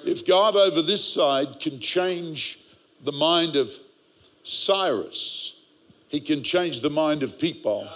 if 0.05 0.27
God 0.27 0.57
over 0.57 0.83
this 0.83 1.05
side 1.05 1.61
can 1.61 1.81
change 1.81 2.59
the 3.05 3.13
mind 3.13 3.57
of 3.57 3.71
Cyrus, 4.43 5.63
he 6.09 6.21
can 6.21 6.43
change 6.43 6.81
the 6.81 6.91
mind 6.91 7.23
of 7.23 7.39
people 7.39 7.89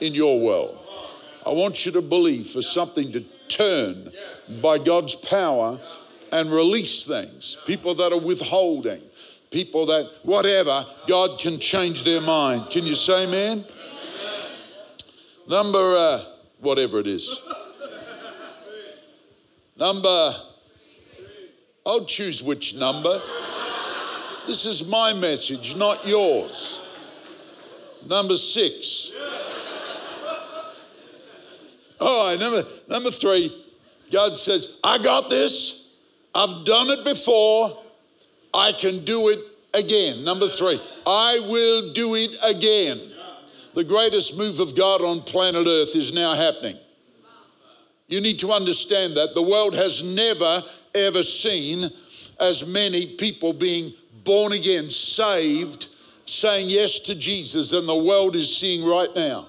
in 0.00 0.14
your 0.14 0.40
world. 0.40 0.78
I 1.46 1.50
want 1.50 1.86
you 1.86 1.92
to 1.92 2.02
believe 2.02 2.48
for 2.48 2.62
something 2.62 3.12
to 3.12 3.20
turn 3.48 4.10
by 4.60 4.78
God's 4.78 5.14
power 5.14 5.78
and 6.32 6.50
release 6.50 7.04
things. 7.04 7.56
People 7.66 7.94
that 7.94 8.12
are 8.12 8.20
withholding, 8.20 9.00
people 9.50 9.86
that, 9.86 10.10
whatever, 10.22 10.84
God 11.06 11.38
can 11.38 11.58
change 11.58 12.04
their 12.04 12.20
mind. 12.20 12.70
Can 12.70 12.84
you 12.84 12.94
say 12.94 13.24
amen? 13.24 13.64
Number, 15.48 15.94
uh, 15.96 16.20
whatever 16.60 16.98
it 16.98 17.06
is. 17.06 17.40
Number, 19.78 20.32
I'll 21.86 22.04
choose 22.04 22.42
which 22.42 22.76
number. 22.76 23.20
This 24.46 24.66
is 24.66 24.88
my 24.88 25.12
message, 25.12 25.76
not 25.76 26.06
yours. 26.06 26.82
Number 28.06 28.34
six. 28.34 29.12
All 32.00 32.28
right, 32.28 32.38
number, 32.38 32.62
number 32.88 33.10
three, 33.10 33.50
God 34.12 34.36
says, 34.36 34.80
I 34.84 34.98
got 34.98 35.30
this. 35.30 35.96
I've 36.34 36.64
done 36.64 36.90
it 36.90 37.04
before. 37.04 37.82
I 38.52 38.72
can 38.72 39.04
do 39.04 39.28
it 39.28 39.38
again. 39.74 40.24
Number 40.24 40.48
three, 40.48 40.80
I 41.06 41.40
will 41.48 41.92
do 41.92 42.14
it 42.14 42.36
again. 42.46 42.98
The 43.74 43.84
greatest 43.84 44.38
move 44.38 44.60
of 44.60 44.76
God 44.76 45.02
on 45.02 45.20
planet 45.20 45.66
Earth 45.66 45.94
is 45.94 46.12
now 46.14 46.34
happening. 46.34 46.76
You 48.08 48.20
need 48.20 48.38
to 48.40 48.52
understand 48.52 49.14
that. 49.16 49.34
The 49.34 49.42
world 49.42 49.74
has 49.74 50.02
never, 50.02 50.62
ever 50.96 51.22
seen 51.22 51.88
as 52.40 52.66
many 52.66 53.14
people 53.16 53.52
being 53.52 53.92
born 54.24 54.52
again, 54.52 54.90
saved, 54.90 55.88
saying 56.24 56.68
yes 56.68 56.98
to 57.00 57.14
Jesus 57.14 57.70
than 57.70 57.86
the 57.86 57.96
world 57.96 58.34
is 58.36 58.54
seeing 58.56 58.84
right 58.84 59.08
now. 59.14 59.46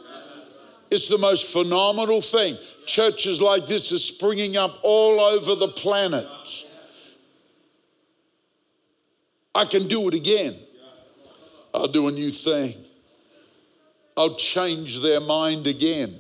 It's 0.90 1.10
the 1.10 1.18
most 1.18 1.52
phenomenal 1.52 2.22
thing. 2.22 2.56
Churches 2.86 3.42
like 3.42 3.66
this 3.66 3.92
are 3.92 3.98
springing 3.98 4.56
up 4.56 4.80
all 4.84 5.20
over 5.20 5.56
the 5.56 5.68
planet. 5.68 6.28
I 9.54 9.66
can 9.66 9.88
do 9.88 10.08
it 10.08 10.14
again. 10.14 10.54
I'll 11.74 11.88
do 11.88 12.08
a 12.08 12.12
new 12.12 12.32
thing. 12.32 12.76
I'll 14.16 14.36
change 14.36 15.02
their 15.02 15.20
mind 15.20 15.68
again. 15.68 16.16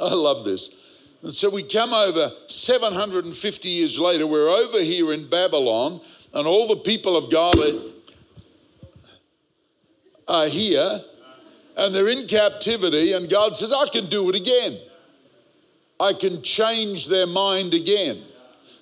I 0.00 0.12
love 0.14 0.44
this. 0.44 0.79
And 1.22 1.34
so 1.34 1.50
we 1.50 1.62
come 1.62 1.92
over 1.92 2.30
750 2.46 3.68
years 3.68 3.98
later, 3.98 4.26
we're 4.26 4.48
over 4.48 4.80
here 4.80 5.12
in 5.12 5.28
Babylon, 5.28 6.00
and 6.32 6.46
all 6.46 6.68
the 6.68 6.76
people 6.76 7.16
of 7.16 7.30
God 7.30 7.56
are 10.28 10.46
here, 10.46 11.00
and 11.76 11.94
they're 11.94 12.08
in 12.08 12.26
captivity, 12.26 13.12
and 13.12 13.28
God 13.28 13.56
says, 13.56 13.72
I 13.72 13.86
can 13.92 14.06
do 14.06 14.30
it 14.30 14.34
again. 14.34 14.78
I 15.98 16.14
can 16.14 16.42
change 16.42 17.06
their 17.06 17.26
mind 17.26 17.74
again. 17.74 18.16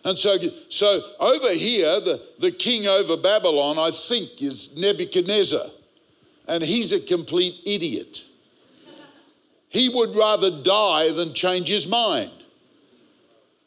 And 0.05 0.17
so, 0.17 0.37
so 0.69 1.03
over 1.19 1.53
here, 1.53 2.01
the, 2.01 2.23
the 2.39 2.53
king 2.53 2.87
over 2.87 3.17
Babylon, 3.17 3.79
I 3.79 3.91
think, 3.91 4.41
is 4.41 4.77
Nebuchadnezzar. 4.77 5.67
And 6.47 6.63
he's 6.63 6.93
a 6.93 7.01
complete 7.01 7.61
idiot. 7.67 8.28
He 9.71 9.89
would 9.89 10.17
rather 10.17 10.63
die 10.63 11.11
than 11.13 11.35
change 11.35 11.69
his 11.69 11.87
mind. 11.87 12.31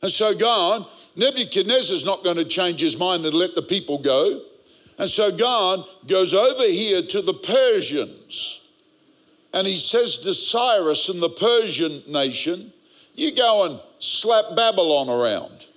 And 0.01 0.11
so, 0.11 0.33
God, 0.33 0.85
Nebuchadnezzar's 1.15 2.05
not 2.05 2.23
going 2.23 2.37
to 2.37 2.45
change 2.45 2.81
his 2.81 2.97
mind 2.97 3.25
and 3.25 3.35
let 3.35 3.53
the 3.53 3.61
people 3.61 3.99
go. 3.99 4.41
And 4.97 5.09
so, 5.09 5.35
God 5.35 5.85
goes 6.07 6.33
over 6.33 6.63
here 6.63 7.01
to 7.03 7.21
the 7.21 7.33
Persians 7.33 8.61
and 9.53 9.67
he 9.67 9.75
says 9.75 10.17
to 10.19 10.33
Cyrus 10.33 11.09
and 11.09 11.21
the 11.21 11.29
Persian 11.29 12.01
nation, 12.07 12.71
You 13.15 13.35
go 13.35 13.65
and 13.65 13.79
slap 13.99 14.55
Babylon 14.55 15.09
around, 15.09 15.67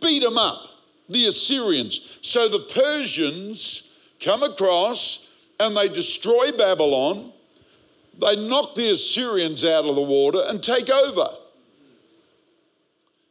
beat 0.00 0.22
them 0.22 0.38
up, 0.38 0.66
the 1.08 1.26
Assyrians. 1.26 2.18
So 2.22 2.48
the 2.48 2.66
Persians 2.74 3.98
come 4.22 4.42
across 4.42 5.48
and 5.60 5.76
they 5.76 5.88
destroy 5.88 6.50
Babylon 6.56 7.29
they 8.20 8.48
knock 8.48 8.74
the 8.74 8.90
Assyrians 8.90 9.64
out 9.64 9.86
of 9.86 9.94
the 9.94 10.02
water 10.02 10.40
and 10.48 10.62
take 10.62 10.90
over. 10.90 11.26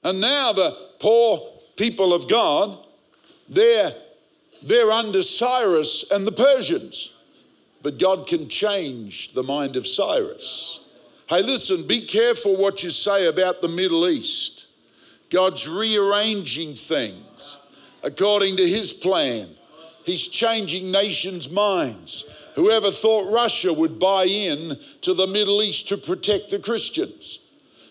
And 0.03 0.21
now 0.21 0.53
the 0.53 0.75
poor 0.99 1.59
people 1.75 2.13
of 2.13 2.29
God, 2.29 2.77
they're, 3.49 3.93
they're 4.63 4.91
under 4.91 5.21
Cyrus 5.21 6.09
and 6.11 6.25
the 6.25 6.31
Persians. 6.31 7.15
But 7.81 7.99
God 7.99 8.27
can 8.27 8.49
change 8.49 9.33
the 9.33 9.43
mind 9.43 9.75
of 9.75 9.87
Cyrus. 9.87 10.85
Hey, 11.27 11.43
listen, 11.43 11.87
be 11.87 12.05
careful 12.05 12.57
what 12.57 12.83
you 12.83 12.89
say 12.89 13.27
about 13.27 13.61
the 13.61 13.67
Middle 13.67 14.07
East. 14.07 14.67
God's 15.29 15.67
rearranging 15.67 16.73
things 16.73 17.59
according 18.03 18.57
to 18.57 18.67
his 18.67 18.91
plan. 18.91 19.47
He's 20.05 20.27
changing 20.27 20.91
nations' 20.91 21.49
minds. 21.49 22.25
Whoever 22.55 22.91
thought 22.91 23.33
Russia 23.33 23.73
would 23.73 23.99
buy 23.99 24.25
in 24.25 24.77
to 25.01 25.13
the 25.13 25.27
Middle 25.27 25.61
East 25.61 25.89
to 25.89 25.97
protect 25.97 26.49
the 26.49 26.59
Christians? 26.59 27.39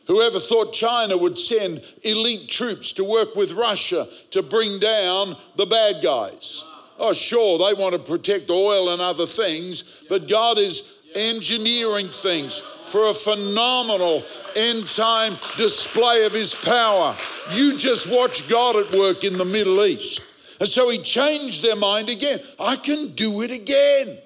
Whoever 0.06 0.40
thought 0.40 0.72
China 0.72 1.18
would 1.18 1.38
send 1.38 1.82
elite 2.02 2.48
troops 2.48 2.92
to 2.92 3.04
work 3.04 3.36
with 3.36 3.52
Russia 3.52 4.08
to 4.30 4.42
bring 4.42 4.78
down 4.78 5.36
the 5.56 5.66
bad 5.66 6.02
guys? 6.02 6.64
Oh, 6.98 7.12
sure, 7.12 7.58
they 7.58 7.80
want 7.80 7.92
to 7.94 8.00
protect 8.00 8.50
oil 8.50 8.90
and 8.90 9.00
other 9.00 9.26
things, 9.26 10.04
but 10.08 10.28
God 10.28 10.58
is 10.58 11.02
engineering 11.14 12.08
things 12.08 12.60
for 12.60 13.10
a 13.10 13.14
phenomenal 13.14 14.24
end 14.56 14.90
time 14.90 15.32
display 15.56 16.24
of 16.24 16.32
his 16.32 16.54
power. 16.54 17.14
You 17.52 17.76
just 17.76 18.10
watch 18.10 18.48
God 18.48 18.76
at 18.76 18.92
work 18.92 19.24
in 19.24 19.36
the 19.36 19.44
Middle 19.44 19.84
East. 19.84 20.22
And 20.60 20.68
so 20.68 20.90
he 20.90 20.98
changed 20.98 21.62
their 21.62 21.76
mind 21.76 22.08
again. 22.08 22.38
I 22.58 22.76
can 22.76 23.12
do 23.12 23.42
it 23.42 23.50
again. 23.50 24.18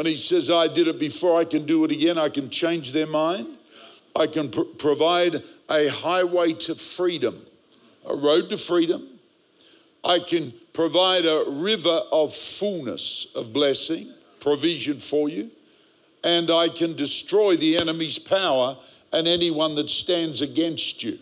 When 0.00 0.06
he 0.06 0.16
says, 0.16 0.50
I 0.50 0.66
did 0.66 0.88
it 0.88 0.98
before, 0.98 1.38
I 1.38 1.44
can 1.44 1.66
do 1.66 1.84
it 1.84 1.92
again, 1.92 2.16
I 2.16 2.30
can 2.30 2.48
change 2.48 2.92
their 2.92 3.06
mind. 3.06 3.46
I 4.16 4.26
can 4.26 4.50
pr- 4.50 4.62
provide 4.78 5.34
a 5.68 5.88
highway 5.90 6.54
to 6.54 6.74
freedom, 6.74 7.38
a 8.08 8.16
road 8.16 8.48
to 8.48 8.56
freedom. 8.56 9.06
I 10.02 10.20
can 10.26 10.54
provide 10.72 11.26
a 11.26 11.44
river 11.50 12.00
of 12.12 12.32
fullness 12.32 13.34
of 13.36 13.52
blessing, 13.52 14.10
provision 14.40 15.00
for 15.00 15.28
you. 15.28 15.50
And 16.24 16.50
I 16.50 16.68
can 16.68 16.96
destroy 16.96 17.56
the 17.56 17.76
enemy's 17.76 18.18
power 18.18 18.78
and 19.12 19.28
anyone 19.28 19.74
that 19.74 19.90
stands 19.90 20.40
against 20.40 21.02
you. 21.02 21.18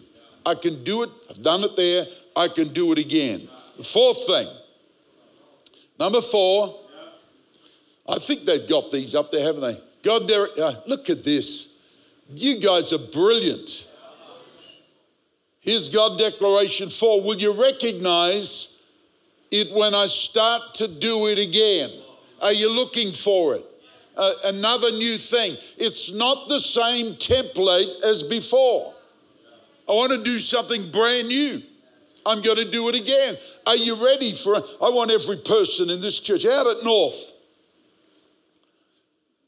I 0.47 0.55
can 0.55 0.85
do 0.85 1.03
it. 1.03 1.11
I've 1.29 1.43
done 1.43 1.65
it 1.65 1.77
there. 1.77 2.05
I 2.37 2.47
can 2.47 2.69
do 2.69 2.93
it 2.93 3.01
again. 3.01 3.41
The 3.77 3.83
fourth 3.83 4.25
thing. 4.25 4.47
Number 5.99 6.21
four, 6.21 6.79
I 8.09 8.19
think 8.19 8.45
they've 8.45 8.69
got 8.69 8.91
these 8.91 9.15
up 9.15 9.31
there, 9.31 9.45
haven't 9.45 9.61
they? 9.61 9.81
God, 10.03 10.31
uh, 10.31 10.75
look 10.87 11.11
at 11.11 11.23
this. 11.23 11.83
You 12.35 12.61
guys 12.61 12.93
are 12.93 12.99
brilliant. 12.99 13.91
Here's 15.61 15.89
God 15.89 16.19
Declaration 16.19 16.89
4. 16.89 17.23
Will 17.23 17.37
you 17.37 17.63
recognize 17.63 18.87
it 19.51 19.75
when 19.75 19.95
I 19.95 20.07
start 20.07 20.75
to 20.75 20.89
do 20.89 21.27
it 21.27 21.39
again? 21.39 21.91
Are 22.41 22.53
you 22.53 22.75
looking 22.75 23.13
for 23.13 23.57
it? 23.57 23.65
Uh, 24.17 24.33
another 24.47 24.91
new 24.93 25.17
thing. 25.17 25.57
It's 25.77 26.15
not 26.15 26.49
the 26.49 26.59
same 26.59 27.15
template 27.15 28.03
as 28.03 28.23
before. 28.23 28.95
I 29.89 29.93
want 29.93 30.13
to 30.13 30.23
do 30.23 30.39
something 30.39 30.91
brand 30.91 31.29
new. 31.29 31.63
I'm 32.27 32.43
going 32.43 32.59
to 32.59 32.71
do 32.71 32.89
it 32.89 32.95
again. 32.95 33.37
Are 33.67 33.77
you 33.77 34.03
ready 34.05 34.33
for 34.33 34.57
it? 34.57 34.65
I 34.83 34.89
want 34.89 35.11
every 35.11 35.37
person 35.37 35.91
in 35.91 36.01
this 36.01 36.21
church 36.21 36.47
out 36.47 36.67
at 36.67 36.85
North 36.85 37.38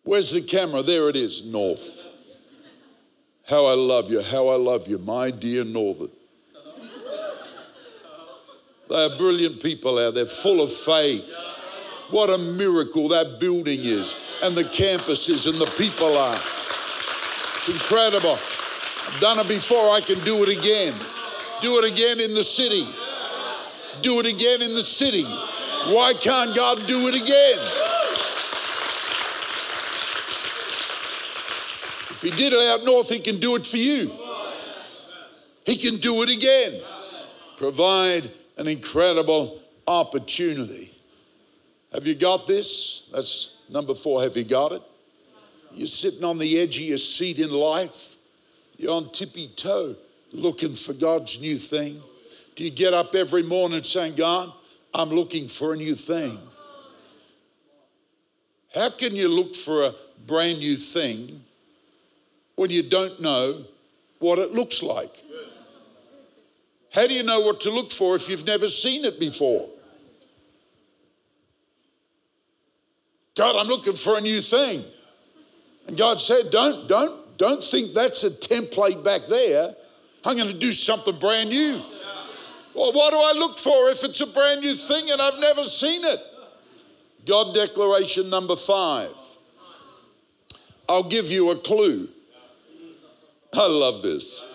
Where's 0.03 0.31
the 0.31 0.41
camera? 0.41 0.83
There 0.83 1.09
it 1.09 1.17
is, 1.17 1.45
North. 1.47 2.07
How 3.49 3.67
I 3.67 3.75
love 3.75 4.11
you, 4.11 4.23
how 4.23 4.49
I 4.49 4.57
love 4.57 4.89
you, 4.89 4.99
my 4.99 5.31
dear 5.31 5.65
Northern. 5.65 6.11
They 8.89 9.05
are 9.05 9.17
brilliant 9.17 9.63
people 9.63 9.99
out 9.99 10.15
there, 10.15 10.27
full 10.27 10.61
of 10.63 10.73
faith. 10.73 11.37
What 12.11 12.29
a 12.29 12.39
miracle 12.39 13.09
that 13.09 13.39
building 13.39 13.81
is, 13.81 14.17
and 14.43 14.57
the 14.57 14.65
campuses, 14.65 15.47
and 15.47 15.55
the 15.57 15.71
people 15.79 16.17
are. 16.17 16.35
It's 16.35 17.69
incredible. 17.69 18.33
I've 18.33 19.19
done 19.21 19.39
it 19.39 19.49
before, 19.49 19.79
I 19.79 20.01
can 20.01 20.19
do 20.25 20.43
it 20.43 20.49
again. 20.49 20.95
Do 21.61 21.79
it 21.79 21.93
again 21.93 22.21
in 22.21 22.35
the 22.35 22.43
city. 22.43 22.85
Do 24.03 24.19
it 24.19 24.27
again 24.27 24.63
in 24.63 24.75
the 24.75 24.83
city. 24.83 25.25
Why 25.93 26.13
can't 26.21 26.55
God 26.57 26.79
do 26.87 27.07
it 27.09 27.15
again? 27.21 27.90
If 32.23 32.35
he 32.35 32.37
did 32.37 32.53
it 32.53 32.61
out 32.69 32.85
north, 32.85 33.09
he 33.09 33.19
can 33.19 33.41
do 33.41 33.57
it 33.57 33.67
for 33.67 33.79
you. 33.79 34.13
He 35.65 35.77
can 35.77 35.97
do 35.97 36.23
it 36.23 36.29
again. 36.29 36.79
Provide 37.57 38.31
an 38.59 38.69
incredible 38.69 39.63
opportunity. 39.87 40.95
Have 41.95 42.07
you 42.07 42.15
got 42.15 42.47
this? 42.47 43.09
That's 43.11 43.65
number 43.71 43.95
four. 43.95 44.21
Have 44.21 44.37
you 44.37 44.45
got 44.45 44.73
it? 44.73 44.83
You're 45.73 45.87
sitting 45.87 46.23
on 46.23 46.37
the 46.37 46.59
edge 46.59 46.77
of 46.77 46.83
your 46.83 46.99
seat 46.99 47.39
in 47.39 47.51
life. 47.51 48.17
You're 48.77 48.93
on 48.93 49.11
tippy 49.13 49.49
toe 49.57 49.97
looking 50.33 50.75
for 50.75 50.93
God's 50.93 51.41
new 51.41 51.57
thing. 51.57 52.03
Do 52.55 52.65
you 52.65 52.71
get 52.71 52.93
up 52.93 53.15
every 53.15 53.45
morning 53.45 53.83
saying, 53.83 54.17
God, 54.17 54.53
I'm 54.93 55.09
looking 55.09 55.49
for 55.49 55.73
a 55.73 55.77
new 55.77 55.95
thing? 55.95 56.39
How 58.75 58.91
can 58.91 59.17
you 59.17 59.29
look 59.29 59.55
for 59.55 59.85
a 59.85 59.95
brand 60.27 60.59
new 60.59 60.77
thing 60.77 61.45
when 62.61 62.69
you 62.69 62.83
don't 62.83 63.19
know 63.23 63.65
what 64.19 64.39
it 64.39 64.53
looks 64.53 64.83
like? 64.83 65.25
How 66.93 67.07
do 67.07 67.15
you 67.15 67.23
know 67.23 67.41
what 67.41 67.63
to 67.63 67.71
look 67.71 67.91
for 67.91 68.17
if 68.17 68.29
you've 68.29 68.47
never 68.47 68.67
seen 68.67 69.07
it 69.07 69.19
before? 69.19 69.67
God, 73.35 73.57
I'm 73.57 73.67
looking 73.67 73.95
for 73.95 74.19
a 74.19 74.21
new 74.21 74.43
thing. 74.43 74.85
And 75.87 75.97
God 75.97 76.21
said, 76.21 76.51
Don't, 76.51 76.87
don't, 76.87 77.39
don't 77.39 77.63
think 77.63 77.95
that's 77.95 78.25
a 78.25 78.31
template 78.31 79.03
back 79.03 79.23
there. 79.27 79.75
I'm 80.23 80.37
going 80.37 80.53
to 80.53 80.59
do 80.59 80.73
something 80.73 81.19
brand 81.19 81.49
new. 81.49 81.81
Well, 82.75 82.93
what 82.93 83.11
do 83.11 83.17
I 83.17 83.33
look 83.39 83.57
for 83.57 83.89
if 83.89 84.05
it's 84.05 84.21
a 84.21 84.27
brand 84.27 84.61
new 84.61 84.75
thing 84.75 85.11
and 85.11 85.23
I've 85.23 85.41
never 85.41 85.65
seen 85.65 86.03
it? 86.05 86.21
God 87.25 87.55
declaration 87.55 88.29
number 88.29 88.55
five. 88.55 89.15
I'll 90.91 91.09
give 91.09 91.31
you 91.31 91.53
a 91.53 91.57
clue. 91.57 92.11
I 93.53 93.67
love 93.67 94.03
this. 94.03 94.49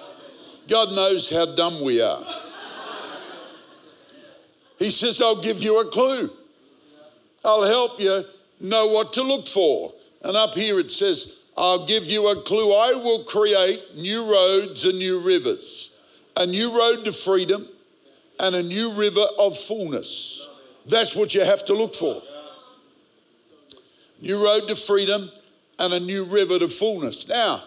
God 0.68 0.94
knows 0.94 1.30
how 1.30 1.46
dumb 1.56 1.84
we 1.84 2.02
are. 2.02 2.24
He 4.80 4.90
says, 4.92 5.22
I'll 5.22 5.42
give 5.42 5.62
you 5.62 5.80
a 5.80 5.86
clue. 5.86 6.30
I'll 7.44 7.66
help 7.66 8.00
you 8.00 8.24
know 8.60 8.88
what 8.88 9.14
to 9.14 9.24
look 9.24 9.48
for. 9.48 9.94
And 10.24 10.36
up 10.36 10.56
here 10.56 10.80
it 10.80 10.92
says, 10.92 11.44
I'll 11.58 11.86
give 11.86 12.06
you 12.06 12.28
a 12.30 12.42
clue. 12.42 12.72
I 12.72 12.94
will 12.96 13.24
create 13.24 13.82
new 13.96 14.30
roads 14.32 14.86
and 14.86 14.98
new 14.98 15.26
rivers, 15.26 15.98
a 16.36 16.46
new 16.46 16.78
road 16.78 17.06
to 17.06 17.12
freedom 17.12 17.68
and 18.40 18.56
a 18.56 18.64
new 18.64 18.92
river 18.94 19.26
of 19.40 19.58
fullness. 19.58 20.50
That's 20.88 21.16
what 21.16 21.34
you 21.34 21.42
have 21.46 21.64
to 21.66 21.74
look 21.74 21.96
for. 21.96 22.22
New 24.22 24.44
road 24.44 24.68
to 24.68 24.76
freedom 24.76 25.30
and 25.80 25.94
a 25.94 26.00
new 26.00 26.26
river 26.26 26.60
to 26.60 26.68
fullness. 26.68 27.28
Now, 27.28 27.64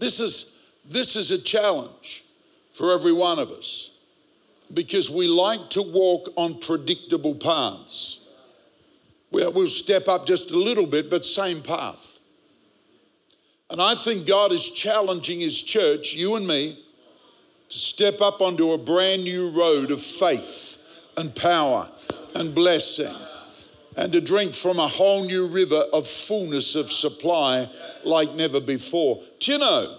this 0.00 0.18
is, 0.18 0.66
this 0.84 1.14
is 1.14 1.30
a 1.30 1.40
challenge 1.40 2.24
for 2.72 2.92
every 2.92 3.12
one 3.12 3.38
of 3.38 3.50
us 3.50 3.98
because 4.72 5.10
we 5.10 5.28
like 5.28 5.68
to 5.70 5.82
walk 5.82 6.30
on 6.36 6.58
predictable 6.58 7.34
paths. 7.34 8.26
We'll 9.30 9.66
step 9.66 10.08
up 10.08 10.26
just 10.26 10.50
a 10.50 10.58
little 10.58 10.86
bit, 10.86 11.10
but 11.10 11.24
same 11.24 11.62
path. 11.62 12.18
And 13.68 13.80
I 13.80 13.94
think 13.94 14.26
God 14.26 14.50
is 14.50 14.70
challenging 14.70 15.40
His 15.40 15.62
church, 15.62 16.14
you 16.14 16.34
and 16.34 16.46
me, 16.46 16.76
to 17.68 17.78
step 17.78 18.20
up 18.20 18.40
onto 18.40 18.72
a 18.72 18.78
brand 18.78 19.22
new 19.22 19.50
road 19.50 19.90
of 19.92 20.00
faith 20.00 21.04
and 21.16 21.34
power 21.36 21.88
and 22.34 22.54
blessing 22.54 23.14
and 24.00 24.14
to 24.14 24.20
drink 24.20 24.54
from 24.54 24.78
a 24.78 24.88
whole 24.88 25.24
new 25.24 25.46
river 25.48 25.84
of 25.92 26.06
fullness 26.06 26.74
of 26.74 26.90
supply 26.90 27.68
like 28.02 28.34
never 28.34 28.58
before. 28.58 29.20
Do 29.40 29.52
you 29.52 29.58
know, 29.58 29.98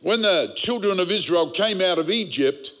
when 0.00 0.22
the 0.22 0.54
children 0.56 0.98
of 0.98 1.10
Israel 1.10 1.50
came 1.50 1.82
out 1.82 1.98
of 1.98 2.08
Egypt, 2.08 2.72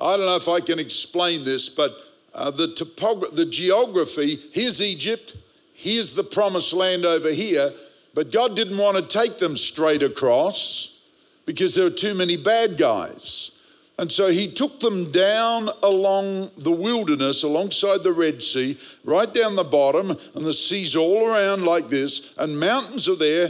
I 0.00 0.16
don't 0.16 0.26
know 0.26 0.34
if 0.34 0.48
I 0.48 0.58
can 0.58 0.80
explain 0.80 1.44
this, 1.44 1.68
but 1.68 1.92
uh, 2.34 2.50
the, 2.50 2.66
topog- 2.66 3.36
the 3.36 3.46
geography 3.46 4.36
here's 4.52 4.82
Egypt, 4.82 5.36
here's 5.72 6.14
the 6.14 6.24
promised 6.24 6.74
land 6.74 7.06
over 7.06 7.30
here, 7.30 7.70
but 8.14 8.32
God 8.32 8.56
didn't 8.56 8.78
want 8.78 8.96
to 8.96 9.18
take 9.18 9.38
them 9.38 9.54
straight 9.54 10.02
across 10.02 11.08
because 11.44 11.76
there 11.76 11.84
were 11.84 11.90
too 11.90 12.16
many 12.16 12.36
bad 12.36 12.76
guys. 12.78 13.55
And 13.98 14.12
so 14.12 14.28
he 14.28 14.48
took 14.48 14.78
them 14.80 15.10
down 15.10 15.70
along 15.82 16.50
the 16.58 16.70
wilderness, 16.70 17.42
alongside 17.42 18.02
the 18.02 18.12
Red 18.12 18.42
Sea, 18.42 18.76
right 19.04 19.32
down 19.32 19.56
the 19.56 19.64
bottom, 19.64 20.10
and 20.10 20.44
the 20.44 20.52
sea's 20.52 20.94
all 20.94 21.26
around 21.26 21.64
like 21.64 21.88
this, 21.88 22.36
and 22.36 22.60
mountains 22.60 23.08
are 23.08 23.16
there, 23.16 23.48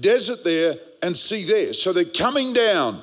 desert 0.00 0.44
there, 0.44 0.74
and 1.02 1.14
sea 1.14 1.44
there. 1.44 1.74
So 1.74 1.92
they're 1.92 2.04
coming 2.04 2.54
down 2.54 3.02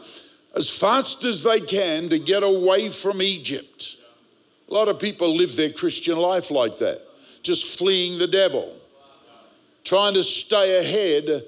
as 0.56 0.80
fast 0.80 1.24
as 1.26 1.44
they 1.44 1.60
can 1.60 2.10
to 2.10 2.18
get 2.18 2.42
away 2.42 2.90
from 2.90 3.22
Egypt. 3.22 3.98
A 4.70 4.74
lot 4.74 4.88
of 4.88 5.00
people 5.00 5.36
live 5.36 5.56
their 5.56 5.72
Christian 5.72 6.18
life 6.18 6.50
like 6.50 6.78
that, 6.78 7.00
just 7.44 7.78
fleeing 7.78 8.18
the 8.18 8.28
devil, 8.28 8.76
trying 9.84 10.16
to 10.16 10.24
stay 10.24 10.80
ahead 10.80 11.44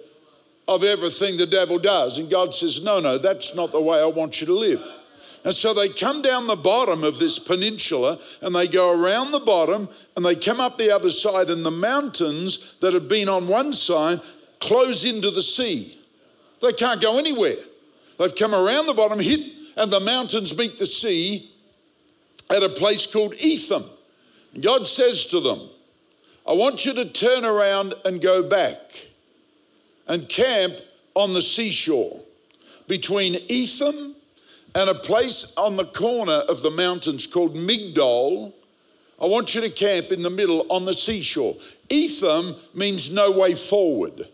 of 0.67 0.83
everything 0.83 1.37
the 1.37 1.47
devil 1.47 1.79
does. 1.79 2.19
And 2.19 2.29
God 2.29 2.53
says, 2.53 2.83
No, 2.83 2.99
no, 2.99 3.17
that's 3.17 3.55
not 3.55 3.71
the 3.71 3.81
way 3.81 3.99
I 3.99 4.05
want 4.05 4.39
you 4.39 4.47
to 4.47 4.53
live. 4.53 4.83
And 5.45 5.53
so 5.53 5.75
they 5.75 5.89
come 5.89 6.23
down 6.23 6.47
the 6.47 6.55
bottom 6.55 7.03
of 7.03 7.19
this 7.19 7.37
peninsula 7.37 8.17
and 8.41 8.55
they 8.55 8.67
go 8.67 8.99
around 8.99 9.31
the 9.31 9.39
bottom 9.39 9.87
and 10.15 10.25
they 10.25 10.33
come 10.33 10.59
up 10.59 10.77
the 10.77 10.93
other 10.93 11.11
side, 11.11 11.49
and 11.49 11.63
the 11.63 11.69
mountains 11.69 12.77
that 12.79 12.93
have 12.93 13.07
been 13.07 13.29
on 13.29 13.47
one 13.47 13.71
side 13.71 14.19
close 14.59 15.05
into 15.05 15.29
the 15.29 15.43
sea. 15.43 15.99
They 16.63 16.71
can't 16.71 16.99
go 17.01 17.19
anywhere. 17.19 17.53
They've 18.17 18.35
come 18.35 18.55
around 18.55 18.87
the 18.87 18.95
bottom, 18.95 19.19
hit, 19.19 19.53
and 19.77 19.91
the 19.91 19.99
mountains 19.99 20.57
meet 20.57 20.79
the 20.79 20.85
sea 20.87 21.51
at 22.49 22.63
a 22.63 22.69
place 22.69 23.05
called 23.05 23.35
Etham. 23.35 23.83
God 24.59 24.87
says 24.87 25.27
to 25.27 25.39
them, 25.41 25.59
I 26.47 26.53
want 26.53 26.85
you 26.85 26.93
to 26.93 27.05
turn 27.05 27.45
around 27.45 27.93
and 28.05 28.19
go 28.19 28.47
back 28.47 28.77
and 30.07 30.27
camp 30.27 30.73
on 31.13 31.33
the 31.33 31.41
seashore 31.41 32.19
between 32.87 33.35
Etham 33.47 34.14
and 34.75 34.89
a 34.89 34.95
place 34.95 35.55
on 35.57 35.77
the 35.77 35.85
corner 35.85 36.43
of 36.49 36.61
the 36.61 36.69
mountains 36.69 37.25
called 37.25 37.55
Migdol. 37.55 38.53
I 39.21 39.25
want 39.25 39.55
you 39.55 39.61
to 39.61 39.69
camp 39.69 40.11
in 40.11 40.21
the 40.21 40.29
middle 40.29 40.65
on 40.69 40.83
the 40.83 40.93
seashore. 40.93 41.55
Etham 41.89 42.55
means 42.73 43.13
no 43.13 43.31
way 43.31 43.55
forward. 43.55 44.27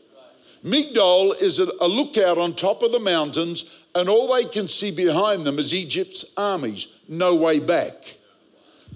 Migdol 0.66 1.40
is 1.40 1.60
a 1.60 1.88
lookout 1.88 2.40
on 2.40 2.56
top 2.56 2.82
of 2.82 2.92
the 2.92 3.00
mountains, 3.00 3.86
and 3.94 4.10
all 4.10 4.34
they 4.34 4.46
can 4.46 4.68
see 4.68 4.92
behind 4.92 5.46
them 5.46 5.60
is 5.60 5.74
Egypt's 5.74 6.34
armies. 6.38 7.00
No 7.08 7.36
way 7.36 7.60
back. 7.60 8.18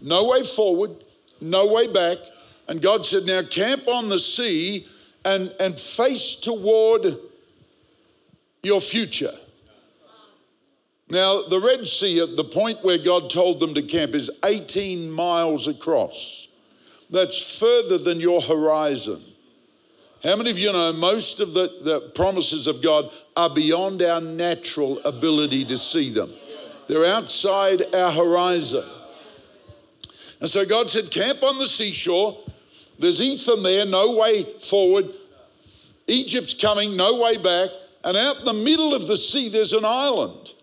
No 0.01 0.27
way 0.27 0.43
forward, 0.43 0.91
no 1.41 1.67
way 1.67 1.91
back. 1.91 2.17
And 2.67 2.81
God 2.81 3.05
said, 3.05 3.25
Now 3.25 3.43
camp 3.43 3.87
on 3.87 4.07
the 4.07 4.17
sea 4.17 4.87
and, 5.23 5.53
and 5.59 5.77
face 5.77 6.35
toward 6.35 7.05
your 8.63 8.79
future. 8.79 9.33
Now, 11.09 11.43
the 11.43 11.59
Red 11.59 11.85
Sea, 11.85 12.21
at 12.21 12.35
the 12.35 12.43
point 12.43 12.83
where 12.83 12.97
God 12.97 13.29
told 13.29 13.59
them 13.59 13.75
to 13.75 13.81
camp, 13.83 14.15
is 14.15 14.39
18 14.43 15.11
miles 15.11 15.67
across. 15.67 16.47
That's 17.11 17.59
further 17.59 17.99
than 17.99 18.19
your 18.19 18.41
horizon. 18.41 19.19
How 20.23 20.35
many 20.35 20.49
of 20.49 20.57
you 20.57 20.71
know 20.71 20.91
most 20.93 21.39
of 21.39 21.53
the, 21.53 21.71
the 21.83 22.11
promises 22.15 22.65
of 22.65 22.81
God 22.81 23.11
are 23.37 23.49
beyond 23.51 24.01
our 24.01 24.19
natural 24.19 24.99
ability 25.05 25.65
to 25.65 25.77
see 25.77 26.09
them? 26.09 26.31
They're 26.87 27.05
outside 27.05 27.83
our 27.93 28.11
horizon. 28.11 28.83
And 30.39 30.49
so 30.49 30.65
God 30.65 30.89
said, 30.89 31.11
Camp 31.11 31.43
on 31.43 31.59
the 31.59 31.67
seashore. 31.67 32.39
There's 32.97 33.21
Etham 33.21 33.61
there, 33.61 33.85
no 33.85 34.17
way 34.17 34.41
forward. 34.43 35.05
Egypt's 36.07 36.59
coming, 36.59 36.97
no 36.97 37.21
way 37.21 37.37
back. 37.37 37.69
And 38.03 38.17
out 38.17 38.39
in 38.39 38.45
the 38.45 38.53
middle 38.53 38.95
of 38.95 39.07
the 39.07 39.17
sea, 39.17 39.49
there's 39.49 39.73
an 39.73 39.85
island. 39.85 40.53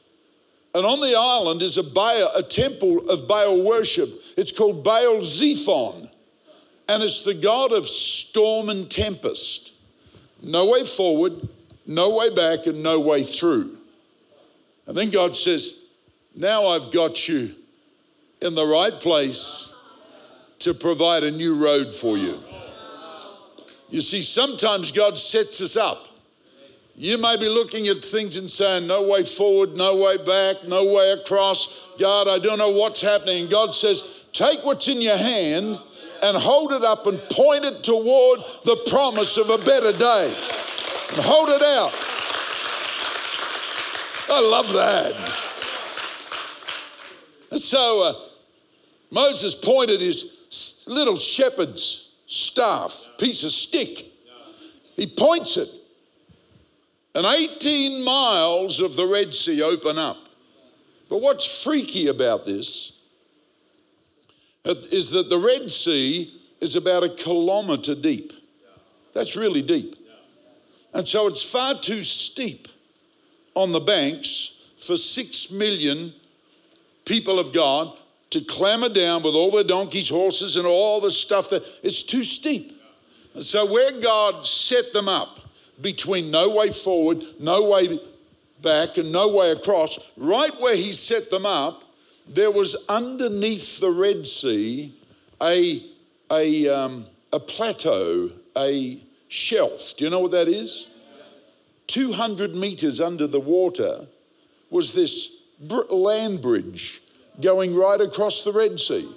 And 0.74 0.86
on 0.86 1.00
the 1.00 1.14
island 1.16 1.60
is 1.60 1.76
a 1.76 1.82
Baal, 1.82 2.30
a 2.34 2.42
temple 2.42 3.10
of 3.10 3.28
Baal 3.28 3.62
worship. 3.62 4.08
It's 4.38 4.52
called 4.52 4.82
Baal 4.82 5.22
Zephon. 5.22 6.08
And 6.88 7.02
it's 7.02 7.24
the 7.24 7.34
god 7.34 7.72
of 7.72 7.86
storm 7.86 8.68
and 8.70 8.90
tempest. 8.90 9.74
No 10.42 10.70
way 10.70 10.84
forward, 10.84 11.48
no 11.86 12.16
way 12.16 12.34
back, 12.34 12.66
and 12.66 12.82
no 12.82 13.00
way 13.00 13.22
through. 13.22 13.76
And 14.86 14.96
then 14.96 15.10
God 15.10 15.36
says, 15.36 15.90
Now 16.34 16.66
I've 16.66 16.90
got 16.90 17.28
you 17.28 17.54
in 18.40 18.54
the 18.54 18.66
right 18.66 18.98
place 18.98 19.74
to 20.60 20.74
provide 20.74 21.22
a 21.22 21.30
new 21.30 21.62
road 21.62 21.94
for 21.94 22.16
you. 22.16 22.38
You 23.90 24.00
see, 24.00 24.22
sometimes 24.22 24.90
God 24.90 25.18
sets 25.18 25.60
us 25.60 25.76
up 25.76 26.08
you 26.94 27.16
may 27.18 27.36
be 27.38 27.48
looking 27.48 27.88
at 27.88 27.98
things 27.98 28.36
and 28.36 28.50
saying, 28.50 28.86
No 28.86 29.02
way 29.02 29.22
forward, 29.22 29.76
no 29.76 29.96
way 29.96 30.18
back, 30.18 30.68
no 30.68 30.84
way 30.84 31.12
across. 31.12 31.90
God, 31.98 32.28
I 32.28 32.38
don't 32.38 32.58
know 32.58 32.70
what's 32.70 33.00
happening. 33.00 33.48
God 33.48 33.74
says, 33.74 34.24
Take 34.32 34.64
what's 34.64 34.88
in 34.88 35.00
your 35.00 35.16
hand 35.16 35.80
and 36.22 36.36
hold 36.36 36.72
it 36.72 36.82
up 36.82 37.06
and 37.06 37.18
point 37.30 37.64
it 37.64 37.82
toward 37.82 38.40
the 38.64 38.76
promise 38.90 39.38
of 39.38 39.48
a 39.48 39.58
better 39.58 39.96
day. 39.96 40.26
And 41.14 41.24
hold 41.24 41.48
it 41.48 41.62
out. 41.62 41.92
I 44.30 44.50
love 44.50 44.72
that. 44.72 45.38
So 47.58 48.04
uh, 48.04 48.14
Moses 49.10 49.54
pointed 49.54 50.00
his 50.00 50.84
little 50.88 51.16
shepherd's 51.16 52.14
staff, 52.26 53.10
piece 53.18 53.44
of 53.44 53.50
stick. 53.50 54.06
He 54.96 55.06
points 55.06 55.56
it 55.56 55.68
and 57.14 57.26
18 57.26 58.04
miles 58.04 58.80
of 58.80 58.96
the 58.96 59.06
Red 59.06 59.34
Sea 59.34 59.62
open 59.62 59.98
up. 59.98 60.28
But 61.08 61.20
what's 61.20 61.62
freaky 61.62 62.08
about 62.08 62.46
this 62.46 63.00
is 64.64 65.10
that 65.10 65.28
the 65.28 65.38
Red 65.38 65.70
Sea 65.70 66.32
is 66.60 66.76
about 66.76 67.02
a 67.02 67.10
kilometer 67.10 67.94
deep. 67.94 68.32
That's 69.12 69.36
really 69.36 69.62
deep. 69.62 69.96
And 70.94 71.06
so 71.06 71.26
it's 71.26 71.42
far 71.42 71.74
too 71.74 72.02
steep 72.02 72.68
on 73.54 73.72
the 73.72 73.80
banks 73.80 74.70
for 74.78 74.96
six 74.96 75.50
million 75.50 76.12
people 77.04 77.38
of 77.38 77.52
God 77.52 77.94
to 78.30 78.40
clamber 78.40 78.88
down 78.88 79.22
with 79.22 79.34
all 79.34 79.50
their 79.50 79.64
donkeys, 79.64 80.08
horses, 80.08 80.56
and 80.56 80.66
all 80.66 81.00
the 81.00 81.10
stuff 81.10 81.50
that 81.50 81.62
it's 81.82 82.02
too 82.02 82.24
steep. 82.24 82.72
And 83.34 83.42
so 83.42 83.70
where 83.70 84.00
God 84.00 84.46
set 84.46 84.92
them 84.92 85.08
up 85.08 85.40
between 85.82 86.30
no 86.30 86.48
way 86.50 86.70
forward, 86.70 87.22
no 87.40 87.70
way 87.70 87.98
back 88.62 88.96
and 88.96 89.12
no 89.12 89.28
way 89.28 89.50
across. 89.50 90.12
Right 90.16 90.52
where 90.60 90.76
he 90.76 90.92
set 90.92 91.30
them 91.30 91.44
up, 91.44 91.84
there 92.28 92.50
was 92.50 92.86
underneath 92.88 93.80
the 93.80 93.90
Red 93.90 94.26
Sea 94.26 94.94
a, 95.42 95.82
a, 96.30 96.68
um, 96.68 97.06
a 97.32 97.40
plateau, 97.40 98.30
a 98.56 99.02
shelf. 99.28 99.94
Do 99.96 100.04
you 100.04 100.10
know 100.10 100.20
what 100.20 100.32
that 100.32 100.48
is? 100.48 100.94
200 101.88 102.54
meters 102.54 103.00
under 103.00 103.26
the 103.26 103.40
water 103.40 104.06
was 104.70 104.94
this 104.94 105.42
land 105.90 106.40
bridge 106.40 107.00
going 107.40 107.74
right 107.74 108.00
across 108.00 108.44
the 108.44 108.52
Red 108.52 108.78
Sea. 108.78 109.08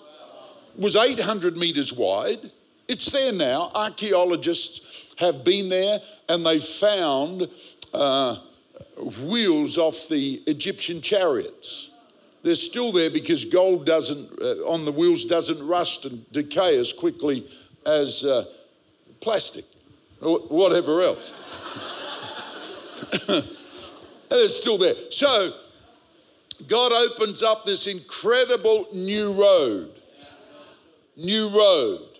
It 0.78 0.84
was 0.84 0.96
800 0.96 1.56
meters 1.56 1.94
wide. 1.94 2.52
It's 2.88 3.10
there 3.12 3.34
now. 3.34 3.72
Archaeologists 3.74 5.05
have 5.18 5.44
been 5.44 5.70
there 5.70 6.00
and 6.30 6.46
they 6.46 6.60
found 6.60 7.48
uh, 7.94 8.38
wheels 9.28 9.78
off 9.78 10.08
the 10.10 10.42
Egyptian 10.48 11.02
chariots. 11.02 11.92
They're 12.44 12.56
still 12.56 12.92
there 12.92 13.10
because 13.10 13.46
gold 13.46 13.86
doesn't 13.86 14.40
uh, 14.40 14.68
on 14.70 14.86
the 14.86 14.92
wheels 14.92 15.26
doesn't 15.26 15.66
rust 15.66 16.06
and 16.06 16.32
decay 16.32 16.78
as 16.78 16.94
quickly 16.94 17.44
as 17.86 18.24
uh, 18.24 18.46
plastic 19.20 19.66
or 20.22 20.40
whatever 20.40 21.02
else. 21.02 21.34
They're 24.30 24.50
still 24.50 24.78
there. 24.78 24.94
So 25.10 25.54
God 26.68 26.92
opens 26.92 27.44
up 27.44 27.66
this 27.66 27.88
incredible 27.88 28.88
new 28.94 29.34
road. 29.34 29.92
New 31.18 31.50
road. 31.50 32.15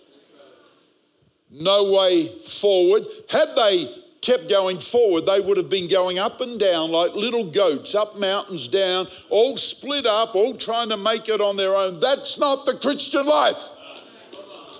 No 1.50 1.92
way 1.92 2.26
forward. 2.26 3.04
Had 3.30 3.48
they 3.56 3.88
kept 4.20 4.48
going 4.48 4.78
forward, 4.78 5.24
they 5.26 5.40
would 5.40 5.56
have 5.56 5.70
been 5.70 5.88
going 5.88 6.18
up 6.18 6.40
and 6.40 6.58
down 6.58 6.90
like 6.90 7.14
little 7.14 7.44
goats, 7.44 7.94
up 7.94 8.18
mountains, 8.18 8.66
down, 8.66 9.06
all 9.30 9.56
split 9.56 10.06
up, 10.06 10.34
all 10.34 10.54
trying 10.54 10.88
to 10.88 10.96
make 10.96 11.28
it 11.28 11.40
on 11.40 11.56
their 11.56 11.76
own. 11.76 12.00
That's 12.00 12.38
not 12.38 12.66
the 12.66 12.74
Christian 12.74 13.24
life. 13.24 13.70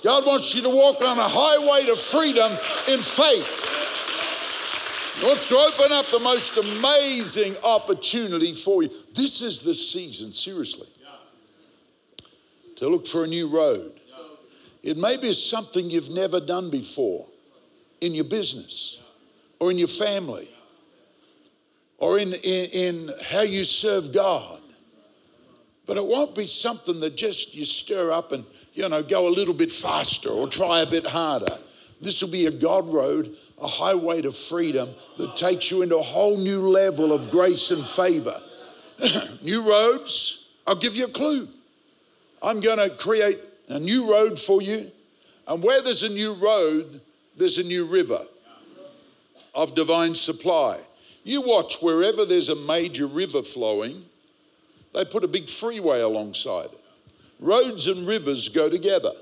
God 0.02 0.26
wants 0.26 0.55
you 0.55 0.62
to 0.62 0.68
walk 0.68 1.00
on 1.00 1.18
a 1.18 1.29
highway 1.29 1.87
to 1.87 1.96
freedom 1.96 2.50
in 2.92 3.00
faith. 3.00 3.74
He 5.18 5.26
wants 5.26 5.48
to 5.48 5.57
open 5.57 5.92
up 5.92 6.07
the 6.07 6.20
most 6.20 6.59
amazing 6.59 7.55
opportunity 7.64 8.52
for 8.52 8.83
you. 8.83 8.90
This 9.14 9.40
is 9.40 9.61
the 9.61 9.72
season, 9.74 10.33
seriously, 10.33 10.88
to 12.76 12.88
look 12.88 13.07
for 13.07 13.24
a 13.24 13.26
new 13.26 13.48
road. 13.48 13.95
It 14.87 14.96
may 14.96 15.16
be 15.16 15.33
something 15.33 15.90
you've 15.90 16.11
never 16.11 16.38
done 16.38 16.70
before 16.70 17.27
in 18.01 18.14
your 18.14 18.25
business 18.25 19.03
or 19.59 19.72
in 19.72 19.79
your 19.79 19.88
family 19.88 20.49
or 21.99 22.20
in, 22.20 22.33
in, 22.33 22.68
in 22.72 23.11
how 23.29 23.42
you 23.42 23.64
serve 23.64 24.14
God. 24.14 24.62
But 25.87 25.96
it 25.96 26.07
won't 26.07 26.37
be 26.37 26.46
something 26.46 27.01
that 27.01 27.16
just 27.16 27.57
you 27.57 27.64
stir 27.64 28.12
up 28.12 28.31
and, 28.31 28.46
you 28.75 28.88
know, 28.88 29.03
go 29.03 29.27
a 29.27 29.35
little 29.35 29.55
bit 29.55 29.72
faster 29.72 30.29
or 30.29 30.46
try 30.46 30.83
a 30.83 30.87
bit 30.87 31.05
harder. 31.05 31.59
This 32.01 32.22
will 32.22 32.31
be 32.31 32.46
a 32.46 32.53
God 32.53 32.88
road, 32.88 33.35
a 33.61 33.66
highway 33.66 34.22
to 34.22 34.31
freedom 34.31 34.88
that 35.18 35.35
takes 35.35 35.68
you 35.68 35.83
into 35.83 35.99
a 35.99 36.03
whole 36.03 36.38
new 36.38 36.61
level 36.61 37.12
of 37.12 37.29
grace 37.29 37.72
and 37.72 37.85
favor. 37.85 38.40
new 39.42 39.68
roads, 39.68 40.53
I'll 40.64 40.77
give 40.77 40.94
you 40.94 41.07
a 41.07 41.11
clue. 41.11 41.49
I'm 42.40 42.61
going 42.61 42.79
to 42.79 42.94
create 42.94 43.38
a 43.68 43.79
new 43.79 44.11
road 44.11 44.38
for 44.38 44.62
you. 44.62 44.90
And 45.48 45.62
where 45.62 45.83
there's 45.83 46.02
a 46.02 46.09
new 46.09 46.35
road, 46.35 47.00
there's 47.37 47.59
a 47.59 47.64
new 47.64 47.87
river 47.87 48.20
of 49.55 49.74
divine 49.74 50.14
supply. 50.14 50.79
You 51.24 51.42
watch 51.42 51.81
wherever 51.81 52.24
there's 52.24 52.48
a 52.48 52.66
major 52.66 53.07
river 53.07 53.42
flowing, 53.42 54.05
they 54.94 55.05
put 55.05 55.24
a 55.24 55.29
big 55.29 55.48
freeway 55.48 56.00
alongside 56.00 56.66
it. 56.66 56.81
Roads 57.40 57.87
and 57.87 58.07
rivers 58.07 58.48
go 58.48 58.70
together. 58.70 59.12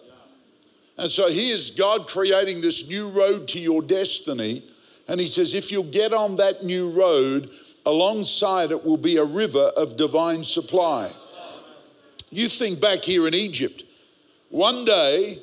And 0.98 1.10
so 1.10 1.28
here's 1.28 1.70
God 1.70 2.06
creating 2.06 2.60
this 2.60 2.88
new 2.88 3.08
road 3.08 3.48
to 3.48 3.58
your 3.58 3.82
destiny. 3.82 4.62
And 5.08 5.18
He 5.18 5.26
says, 5.26 5.54
if 5.54 5.72
you'll 5.72 5.84
get 5.84 6.12
on 6.12 6.36
that 6.36 6.62
new 6.62 6.92
road, 6.92 7.50
alongside 7.84 8.70
it 8.70 8.84
will 8.84 8.96
be 8.96 9.16
a 9.16 9.24
river 9.24 9.70
of 9.76 9.96
divine 9.96 10.44
supply. 10.44 11.10
You 12.30 12.48
think 12.48 12.80
back 12.80 13.00
here 13.02 13.26
in 13.26 13.34
Egypt, 13.34 13.83
one 14.50 14.84
day 14.84 15.38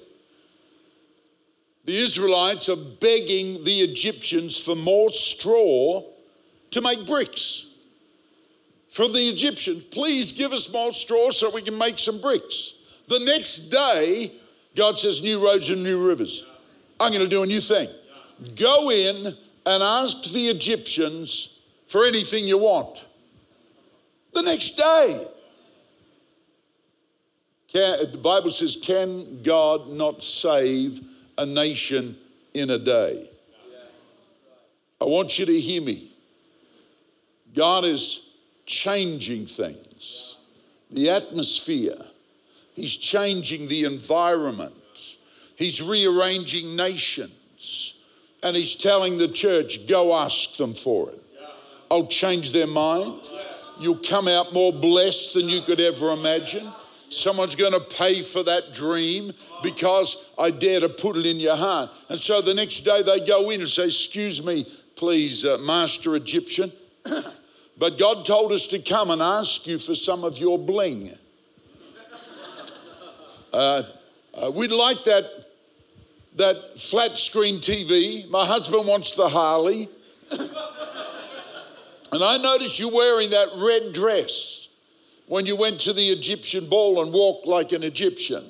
the 1.85 1.97
Israelites 1.97 2.69
are 2.69 2.75
begging 2.75 3.63
the 3.63 3.79
Egyptians 3.81 4.63
for 4.63 4.75
more 4.75 5.09
straw 5.09 6.03
to 6.71 6.81
make 6.81 7.05
bricks. 7.05 7.75
For 8.87 9.07
the 9.07 9.19
Egyptians, 9.19 9.85
please 9.85 10.31
give 10.31 10.51
us 10.51 10.71
more 10.71 10.91
straw 10.91 11.31
so 11.31 11.49
we 11.49 11.61
can 11.61 11.77
make 11.77 11.97
some 11.97 12.21
bricks. 12.21 12.83
The 13.07 13.19
next 13.19 13.69
day, 13.69 14.31
God 14.75 14.97
says, 14.97 15.23
New 15.23 15.43
roads 15.45 15.69
and 15.69 15.83
new 15.83 16.07
rivers. 16.07 16.45
I'm 16.99 17.11
going 17.11 17.23
to 17.23 17.29
do 17.29 17.43
a 17.43 17.47
new 17.47 17.61
thing. 17.61 17.87
Go 18.55 18.91
in 18.91 19.27
and 19.27 19.83
ask 19.83 20.31
the 20.31 20.45
Egyptians 20.49 21.59
for 21.87 22.05
anything 22.05 22.45
you 22.45 22.57
want. 22.57 23.07
The 24.33 24.43
next 24.43 24.71
day. 24.71 25.25
Can, 27.71 28.12
the 28.12 28.17
Bible 28.17 28.49
says, 28.49 28.77
Can 28.81 29.41
God 29.43 29.89
not 29.89 30.21
save 30.21 30.99
a 31.38 31.45
nation 31.45 32.15
in 32.53 32.69
a 32.69 32.77
day. 32.77 33.29
I 34.99 35.05
want 35.05 35.39
you 35.39 35.45
to 35.45 35.60
hear 35.60 35.81
me. 35.81 36.12
God 37.55 37.84
is 37.84 38.36
changing 38.65 39.45
things, 39.45 40.38
the 40.89 41.10
atmosphere, 41.10 41.95
He's 42.73 42.95
changing 42.95 43.67
the 43.67 43.86
environment, 43.86 44.75
He's 45.57 45.81
rearranging 45.81 46.75
nations, 46.75 48.01
and 48.43 48.55
He's 48.55 48.75
telling 48.75 49.17
the 49.17 49.27
church, 49.27 49.88
go 49.88 50.15
ask 50.15 50.57
them 50.57 50.73
for 50.73 51.10
it. 51.10 51.23
I'll 51.89 52.07
change 52.07 52.51
their 52.51 52.67
mind. 52.67 53.19
You'll 53.79 53.97
come 53.97 54.27
out 54.27 54.53
more 54.53 54.71
blessed 54.71 55.34
than 55.34 55.49
you 55.49 55.62
could 55.62 55.81
ever 55.81 56.12
imagine. 56.13 56.67
Someone's 57.12 57.56
going 57.56 57.74
to 57.74 57.82
pay 57.82 58.21
for 58.21 58.41
that 58.43 58.74
dream 58.74 59.34
because 59.62 60.34
I 60.39 60.50
dare 60.50 60.80
to 60.80 60.88
put 60.88 61.17
it 61.17 61.26
in 61.26 61.41
your 61.41 61.58
heart. 61.58 61.89
And 62.08 62.17
so 62.17 62.39
the 62.39 62.54
next 62.54 62.80
day 62.82 63.02
they 63.02 63.26
go 63.26 63.50
in 63.50 63.60
and 63.60 63.69
say, 63.69 63.84
Excuse 63.86 64.45
me, 64.45 64.65
please, 64.95 65.43
uh, 65.43 65.58
Master 65.65 66.15
Egyptian, 66.15 66.71
but 67.78 67.97
God 68.00 68.26
told 68.26 68.54
us 68.54 68.65
to 68.67 68.80
come 68.80 69.10
and 69.12 69.21
ask 69.21 69.67
you 69.67 69.78
for 69.78 69.93
some 69.93 70.24
of 70.24 70.38
your 70.38 70.58
bling. 70.58 71.12
Uh, 73.54 73.84
uh, 74.34 74.50
we'd 74.50 74.71
like 74.71 75.04
that, 75.04 75.26
that 76.38 76.80
flat 76.80 77.17
screen 77.17 77.58
TV. 77.58 78.26
My 78.30 78.45
husband 78.45 78.88
wants 78.88 79.17
the 79.17 79.28
Harley. 79.28 79.89
and 80.32 82.24
I 82.24 82.38
noticed 82.38 82.80
you 82.80 82.88
wearing 82.88 83.30
that 83.32 83.50
red 83.58 83.91
dress 83.93 84.61
when 85.31 85.45
you 85.45 85.55
went 85.55 85.79
to 85.79 85.93
the 85.93 86.01
Egyptian 86.01 86.67
ball 86.67 87.01
and 87.01 87.13
walked 87.13 87.47
like 87.47 87.71
an 87.71 87.83
Egyptian. 87.83 88.43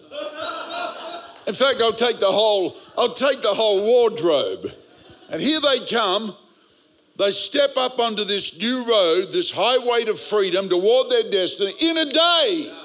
In 1.46 1.54
fact, 1.54 1.80
I'll 1.80 1.94
take 1.94 2.20
the 2.20 2.26
whole, 2.26 2.76
I'll 2.98 3.14
take 3.14 3.40
the 3.44 3.54
whole 3.54 3.86
wardrobe. 3.86 4.66
And 5.30 5.40
here 5.40 5.60
they 5.60 5.86
come. 5.86 6.36
They 7.20 7.30
step 7.30 7.78
up 7.78 8.00
onto 8.00 8.24
this 8.24 8.60
new 8.60 8.84
road, 8.90 9.28
this 9.32 9.52
highway 9.54 10.06
to 10.06 10.16
freedom 10.16 10.70
toward 10.70 11.12
their 11.12 11.30
destiny 11.30 11.72
in 11.84 11.98
a 12.00 12.06
day, 12.06 12.76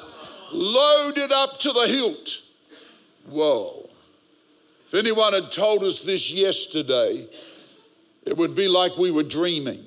loaded 0.53 1.33
up 1.33 1.59
to 1.61 1.73
the 1.73 1.87
hilt. 1.89 2.43
Whoa. 3.31 3.89
If 4.85 4.93
anyone 4.93 5.33
had 5.33 5.51
told 5.51 5.83
us 5.83 6.03
this 6.03 6.31
yesterday, 6.31 7.27
it 8.27 8.37
would 8.37 8.55
be 8.55 8.69
like 8.69 8.99
we 8.99 9.11
were 9.11 9.23
dreaming. 9.23 9.83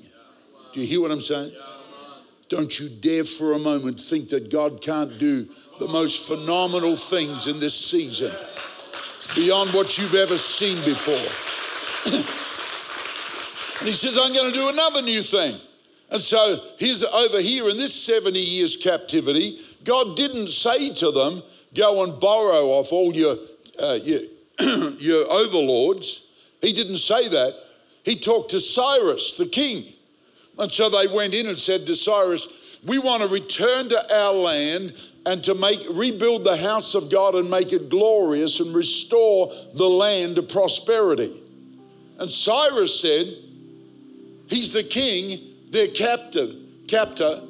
Do 0.73 0.81
you 0.81 0.87
hear 0.87 0.99
what 0.99 1.11
I'm 1.11 1.21
saying? 1.21 1.51
Don't 2.49 2.79
you 2.79 2.89
dare 2.89 3.23
for 3.23 3.53
a 3.53 3.59
moment 3.59 3.99
think 3.99 4.29
that 4.29 4.51
God 4.51 4.81
can't 4.81 5.17
do 5.19 5.47
the 5.77 5.87
most 5.87 6.27
phenomenal 6.27 6.95
things 6.95 7.47
in 7.47 7.59
this 7.59 7.73
season 7.73 8.31
beyond 9.35 9.69
what 9.69 9.97
you've 9.97 10.15
ever 10.15 10.35
seen 10.35 10.75
before. 10.83 11.13
and 13.79 13.87
he 13.87 13.93
says, 13.93 14.17
I'm 14.19 14.33
going 14.33 14.51
to 14.51 14.59
do 14.59 14.67
another 14.67 15.03
new 15.03 15.21
thing. 15.21 15.55
And 16.09 16.19
so 16.19 16.57
he's 16.79 17.03
over 17.03 17.39
here 17.39 17.69
in 17.69 17.77
this 17.77 17.93
70 17.93 18.39
years 18.39 18.75
captivity. 18.75 19.59
God 19.83 20.17
didn't 20.17 20.49
say 20.49 20.91
to 20.95 21.11
them, 21.11 21.43
go 21.75 22.03
and 22.03 22.19
borrow 22.19 22.69
off 22.69 22.91
all 22.91 23.13
your, 23.13 23.37
uh, 23.79 23.99
your, 24.03 24.21
your 24.99 25.31
overlords. 25.31 26.31
He 26.61 26.73
didn't 26.73 26.95
say 26.95 27.29
that. 27.29 27.55
He 28.03 28.15
talked 28.15 28.49
to 28.51 28.59
Cyrus, 28.59 29.37
the 29.37 29.45
king. 29.45 29.83
And 30.59 30.71
so 30.71 30.89
they 30.89 31.07
went 31.07 31.33
in 31.33 31.47
and 31.47 31.57
said 31.57 31.87
to 31.87 31.95
Cyrus, 31.95 32.79
We 32.85 32.99
want 32.99 33.23
to 33.23 33.29
return 33.29 33.89
to 33.89 34.15
our 34.15 34.33
land 34.33 34.93
and 35.25 35.43
to 35.45 35.55
make 35.55 35.79
rebuild 35.91 36.43
the 36.43 36.57
house 36.57 36.95
of 36.95 37.09
God 37.09 37.35
and 37.35 37.49
make 37.49 37.71
it 37.71 37.89
glorious 37.89 38.59
and 38.59 38.75
restore 38.75 39.53
the 39.73 39.87
land 39.87 40.35
to 40.35 40.41
prosperity. 40.43 41.31
And 42.19 42.29
Cyrus 42.29 42.99
said, 42.99 43.25
He's 44.47 44.73
the 44.73 44.83
king. 44.83 45.39
their 45.71 45.87
captive, 45.87 46.55
captor, 46.87 47.41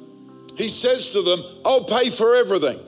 he 0.56 0.68
says 0.68 1.10
to 1.10 1.22
them, 1.22 1.42
I'll 1.64 1.84
pay 1.84 2.10
for 2.10 2.36
everything. 2.36 2.78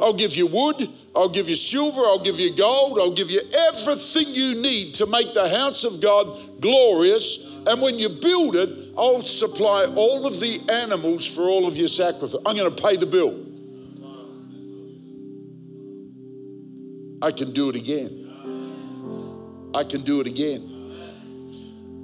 I'll 0.00 0.14
give 0.14 0.36
you 0.36 0.46
wood, 0.46 0.88
I'll 1.16 1.28
give 1.28 1.48
you 1.48 1.56
silver, 1.56 2.00
I'll 2.00 2.22
give 2.22 2.38
you 2.38 2.54
gold, 2.56 2.98
I'll 2.98 3.14
give 3.14 3.30
you 3.30 3.40
everything 3.68 4.32
you 4.34 4.62
need 4.62 4.94
to 4.94 5.06
make 5.06 5.34
the 5.34 5.48
house 5.48 5.84
of 5.84 6.00
God 6.00 6.60
glorious. 6.60 7.56
And 7.66 7.82
when 7.82 7.98
you 7.98 8.08
build 8.08 8.56
it, 8.56 8.83
I'll 8.96 9.22
supply 9.22 9.86
all 9.96 10.26
of 10.26 10.40
the 10.40 10.60
animals 10.70 11.26
for 11.26 11.42
all 11.42 11.66
of 11.66 11.76
your 11.76 11.88
sacrifice. 11.88 12.34
I'm 12.46 12.56
going 12.56 12.74
to 12.74 12.82
pay 12.82 12.96
the 12.96 13.06
bill. 13.06 13.40
I 17.22 17.32
can 17.32 17.52
do 17.52 17.70
it 17.70 17.76
again. 17.76 18.20
I 19.74 19.82
can 19.82 20.02
do 20.02 20.20
it 20.20 20.26
again. 20.26 20.60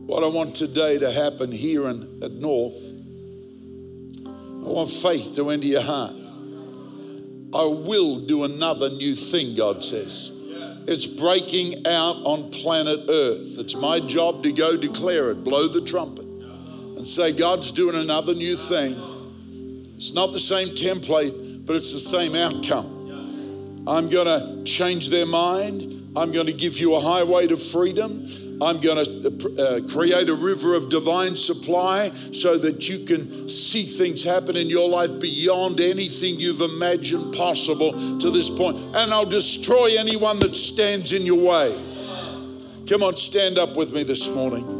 What 0.06 0.24
I 0.24 0.26
want 0.26 0.56
today 0.56 0.98
to 0.98 1.12
happen 1.12 1.52
here 1.52 1.88
in, 1.88 2.20
at 2.22 2.32
North, 2.32 2.92
I 4.26 4.68
want 4.68 4.90
faith 4.90 5.36
to 5.36 5.50
enter 5.50 5.66
your 5.66 5.82
heart. 5.82 6.16
I 7.52 7.64
will 7.64 8.18
do 8.20 8.44
another 8.44 8.90
new 8.90 9.14
thing, 9.14 9.54
God 9.54 9.84
says. 9.84 10.36
It's 10.88 11.06
breaking 11.06 11.86
out 11.86 12.16
on 12.24 12.50
planet 12.50 13.00
Earth. 13.08 13.58
It's 13.58 13.76
my 13.76 14.00
job 14.00 14.42
to 14.42 14.52
go 14.52 14.76
declare 14.76 15.30
it, 15.30 15.44
blow 15.44 15.68
the 15.68 15.82
trumpet, 15.82 16.19
and 17.00 17.08
say, 17.08 17.32
God's 17.32 17.72
doing 17.72 17.96
another 17.96 18.34
new 18.34 18.54
thing. 18.54 18.94
It's 19.96 20.12
not 20.12 20.34
the 20.34 20.38
same 20.38 20.68
template, 20.68 21.64
but 21.64 21.74
it's 21.74 21.94
the 21.94 21.98
same 21.98 22.34
outcome. 22.34 23.86
I'm 23.88 24.10
going 24.10 24.26
to 24.26 24.62
change 24.64 25.08
their 25.08 25.24
mind. 25.24 26.12
I'm 26.14 26.30
going 26.30 26.44
to 26.44 26.52
give 26.52 26.78
you 26.78 26.96
a 26.96 27.00
highway 27.00 27.46
to 27.46 27.56
freedom. 27.56 28.26
I'm 28.60 28.80
going 28.80 29.02
to 29.02 29.62
uh, 29.62 29.88
create 29.90 30.28
a 30.28 30.34
river 30.34 30.76
of 30.76 30.90
divine 30.90 31.36
supply 31.36 32.10
so 32.32 32.58
that 32.58 32.90
you 32.90 33.06
can 33.06 33.48
see 33.48 33.84
things 33.84 34.22
happen 34.22 34.54
in 34.58 34.68
your 34.68 34.86
life 34.86 35.22
beyond 35.22 35.80
anything 35.80 36.38
you've 36.38 36.60
imagined 36.60 37.34
possible 37.34 37.92
to 38.18 38.30
this 38.30 38.50
point. 38.50 38.76
And 38.76 39.10
I'll 39.10 39.24
destroy 39.24 39.88
anyone 39.98 40.38
that 40.40 40.54
stands 40.54 41.14
in 41.14 41.24
your 41.24 41.48
way. 41.48 41.74
Come 42.86 43.02
on, 43.02 43.16
stand 43.16 43.56
up 43.56 43.74
with 43.74 43.90
me 43.94 44.02
this 44.02 44.28
morning. 44.34 44.79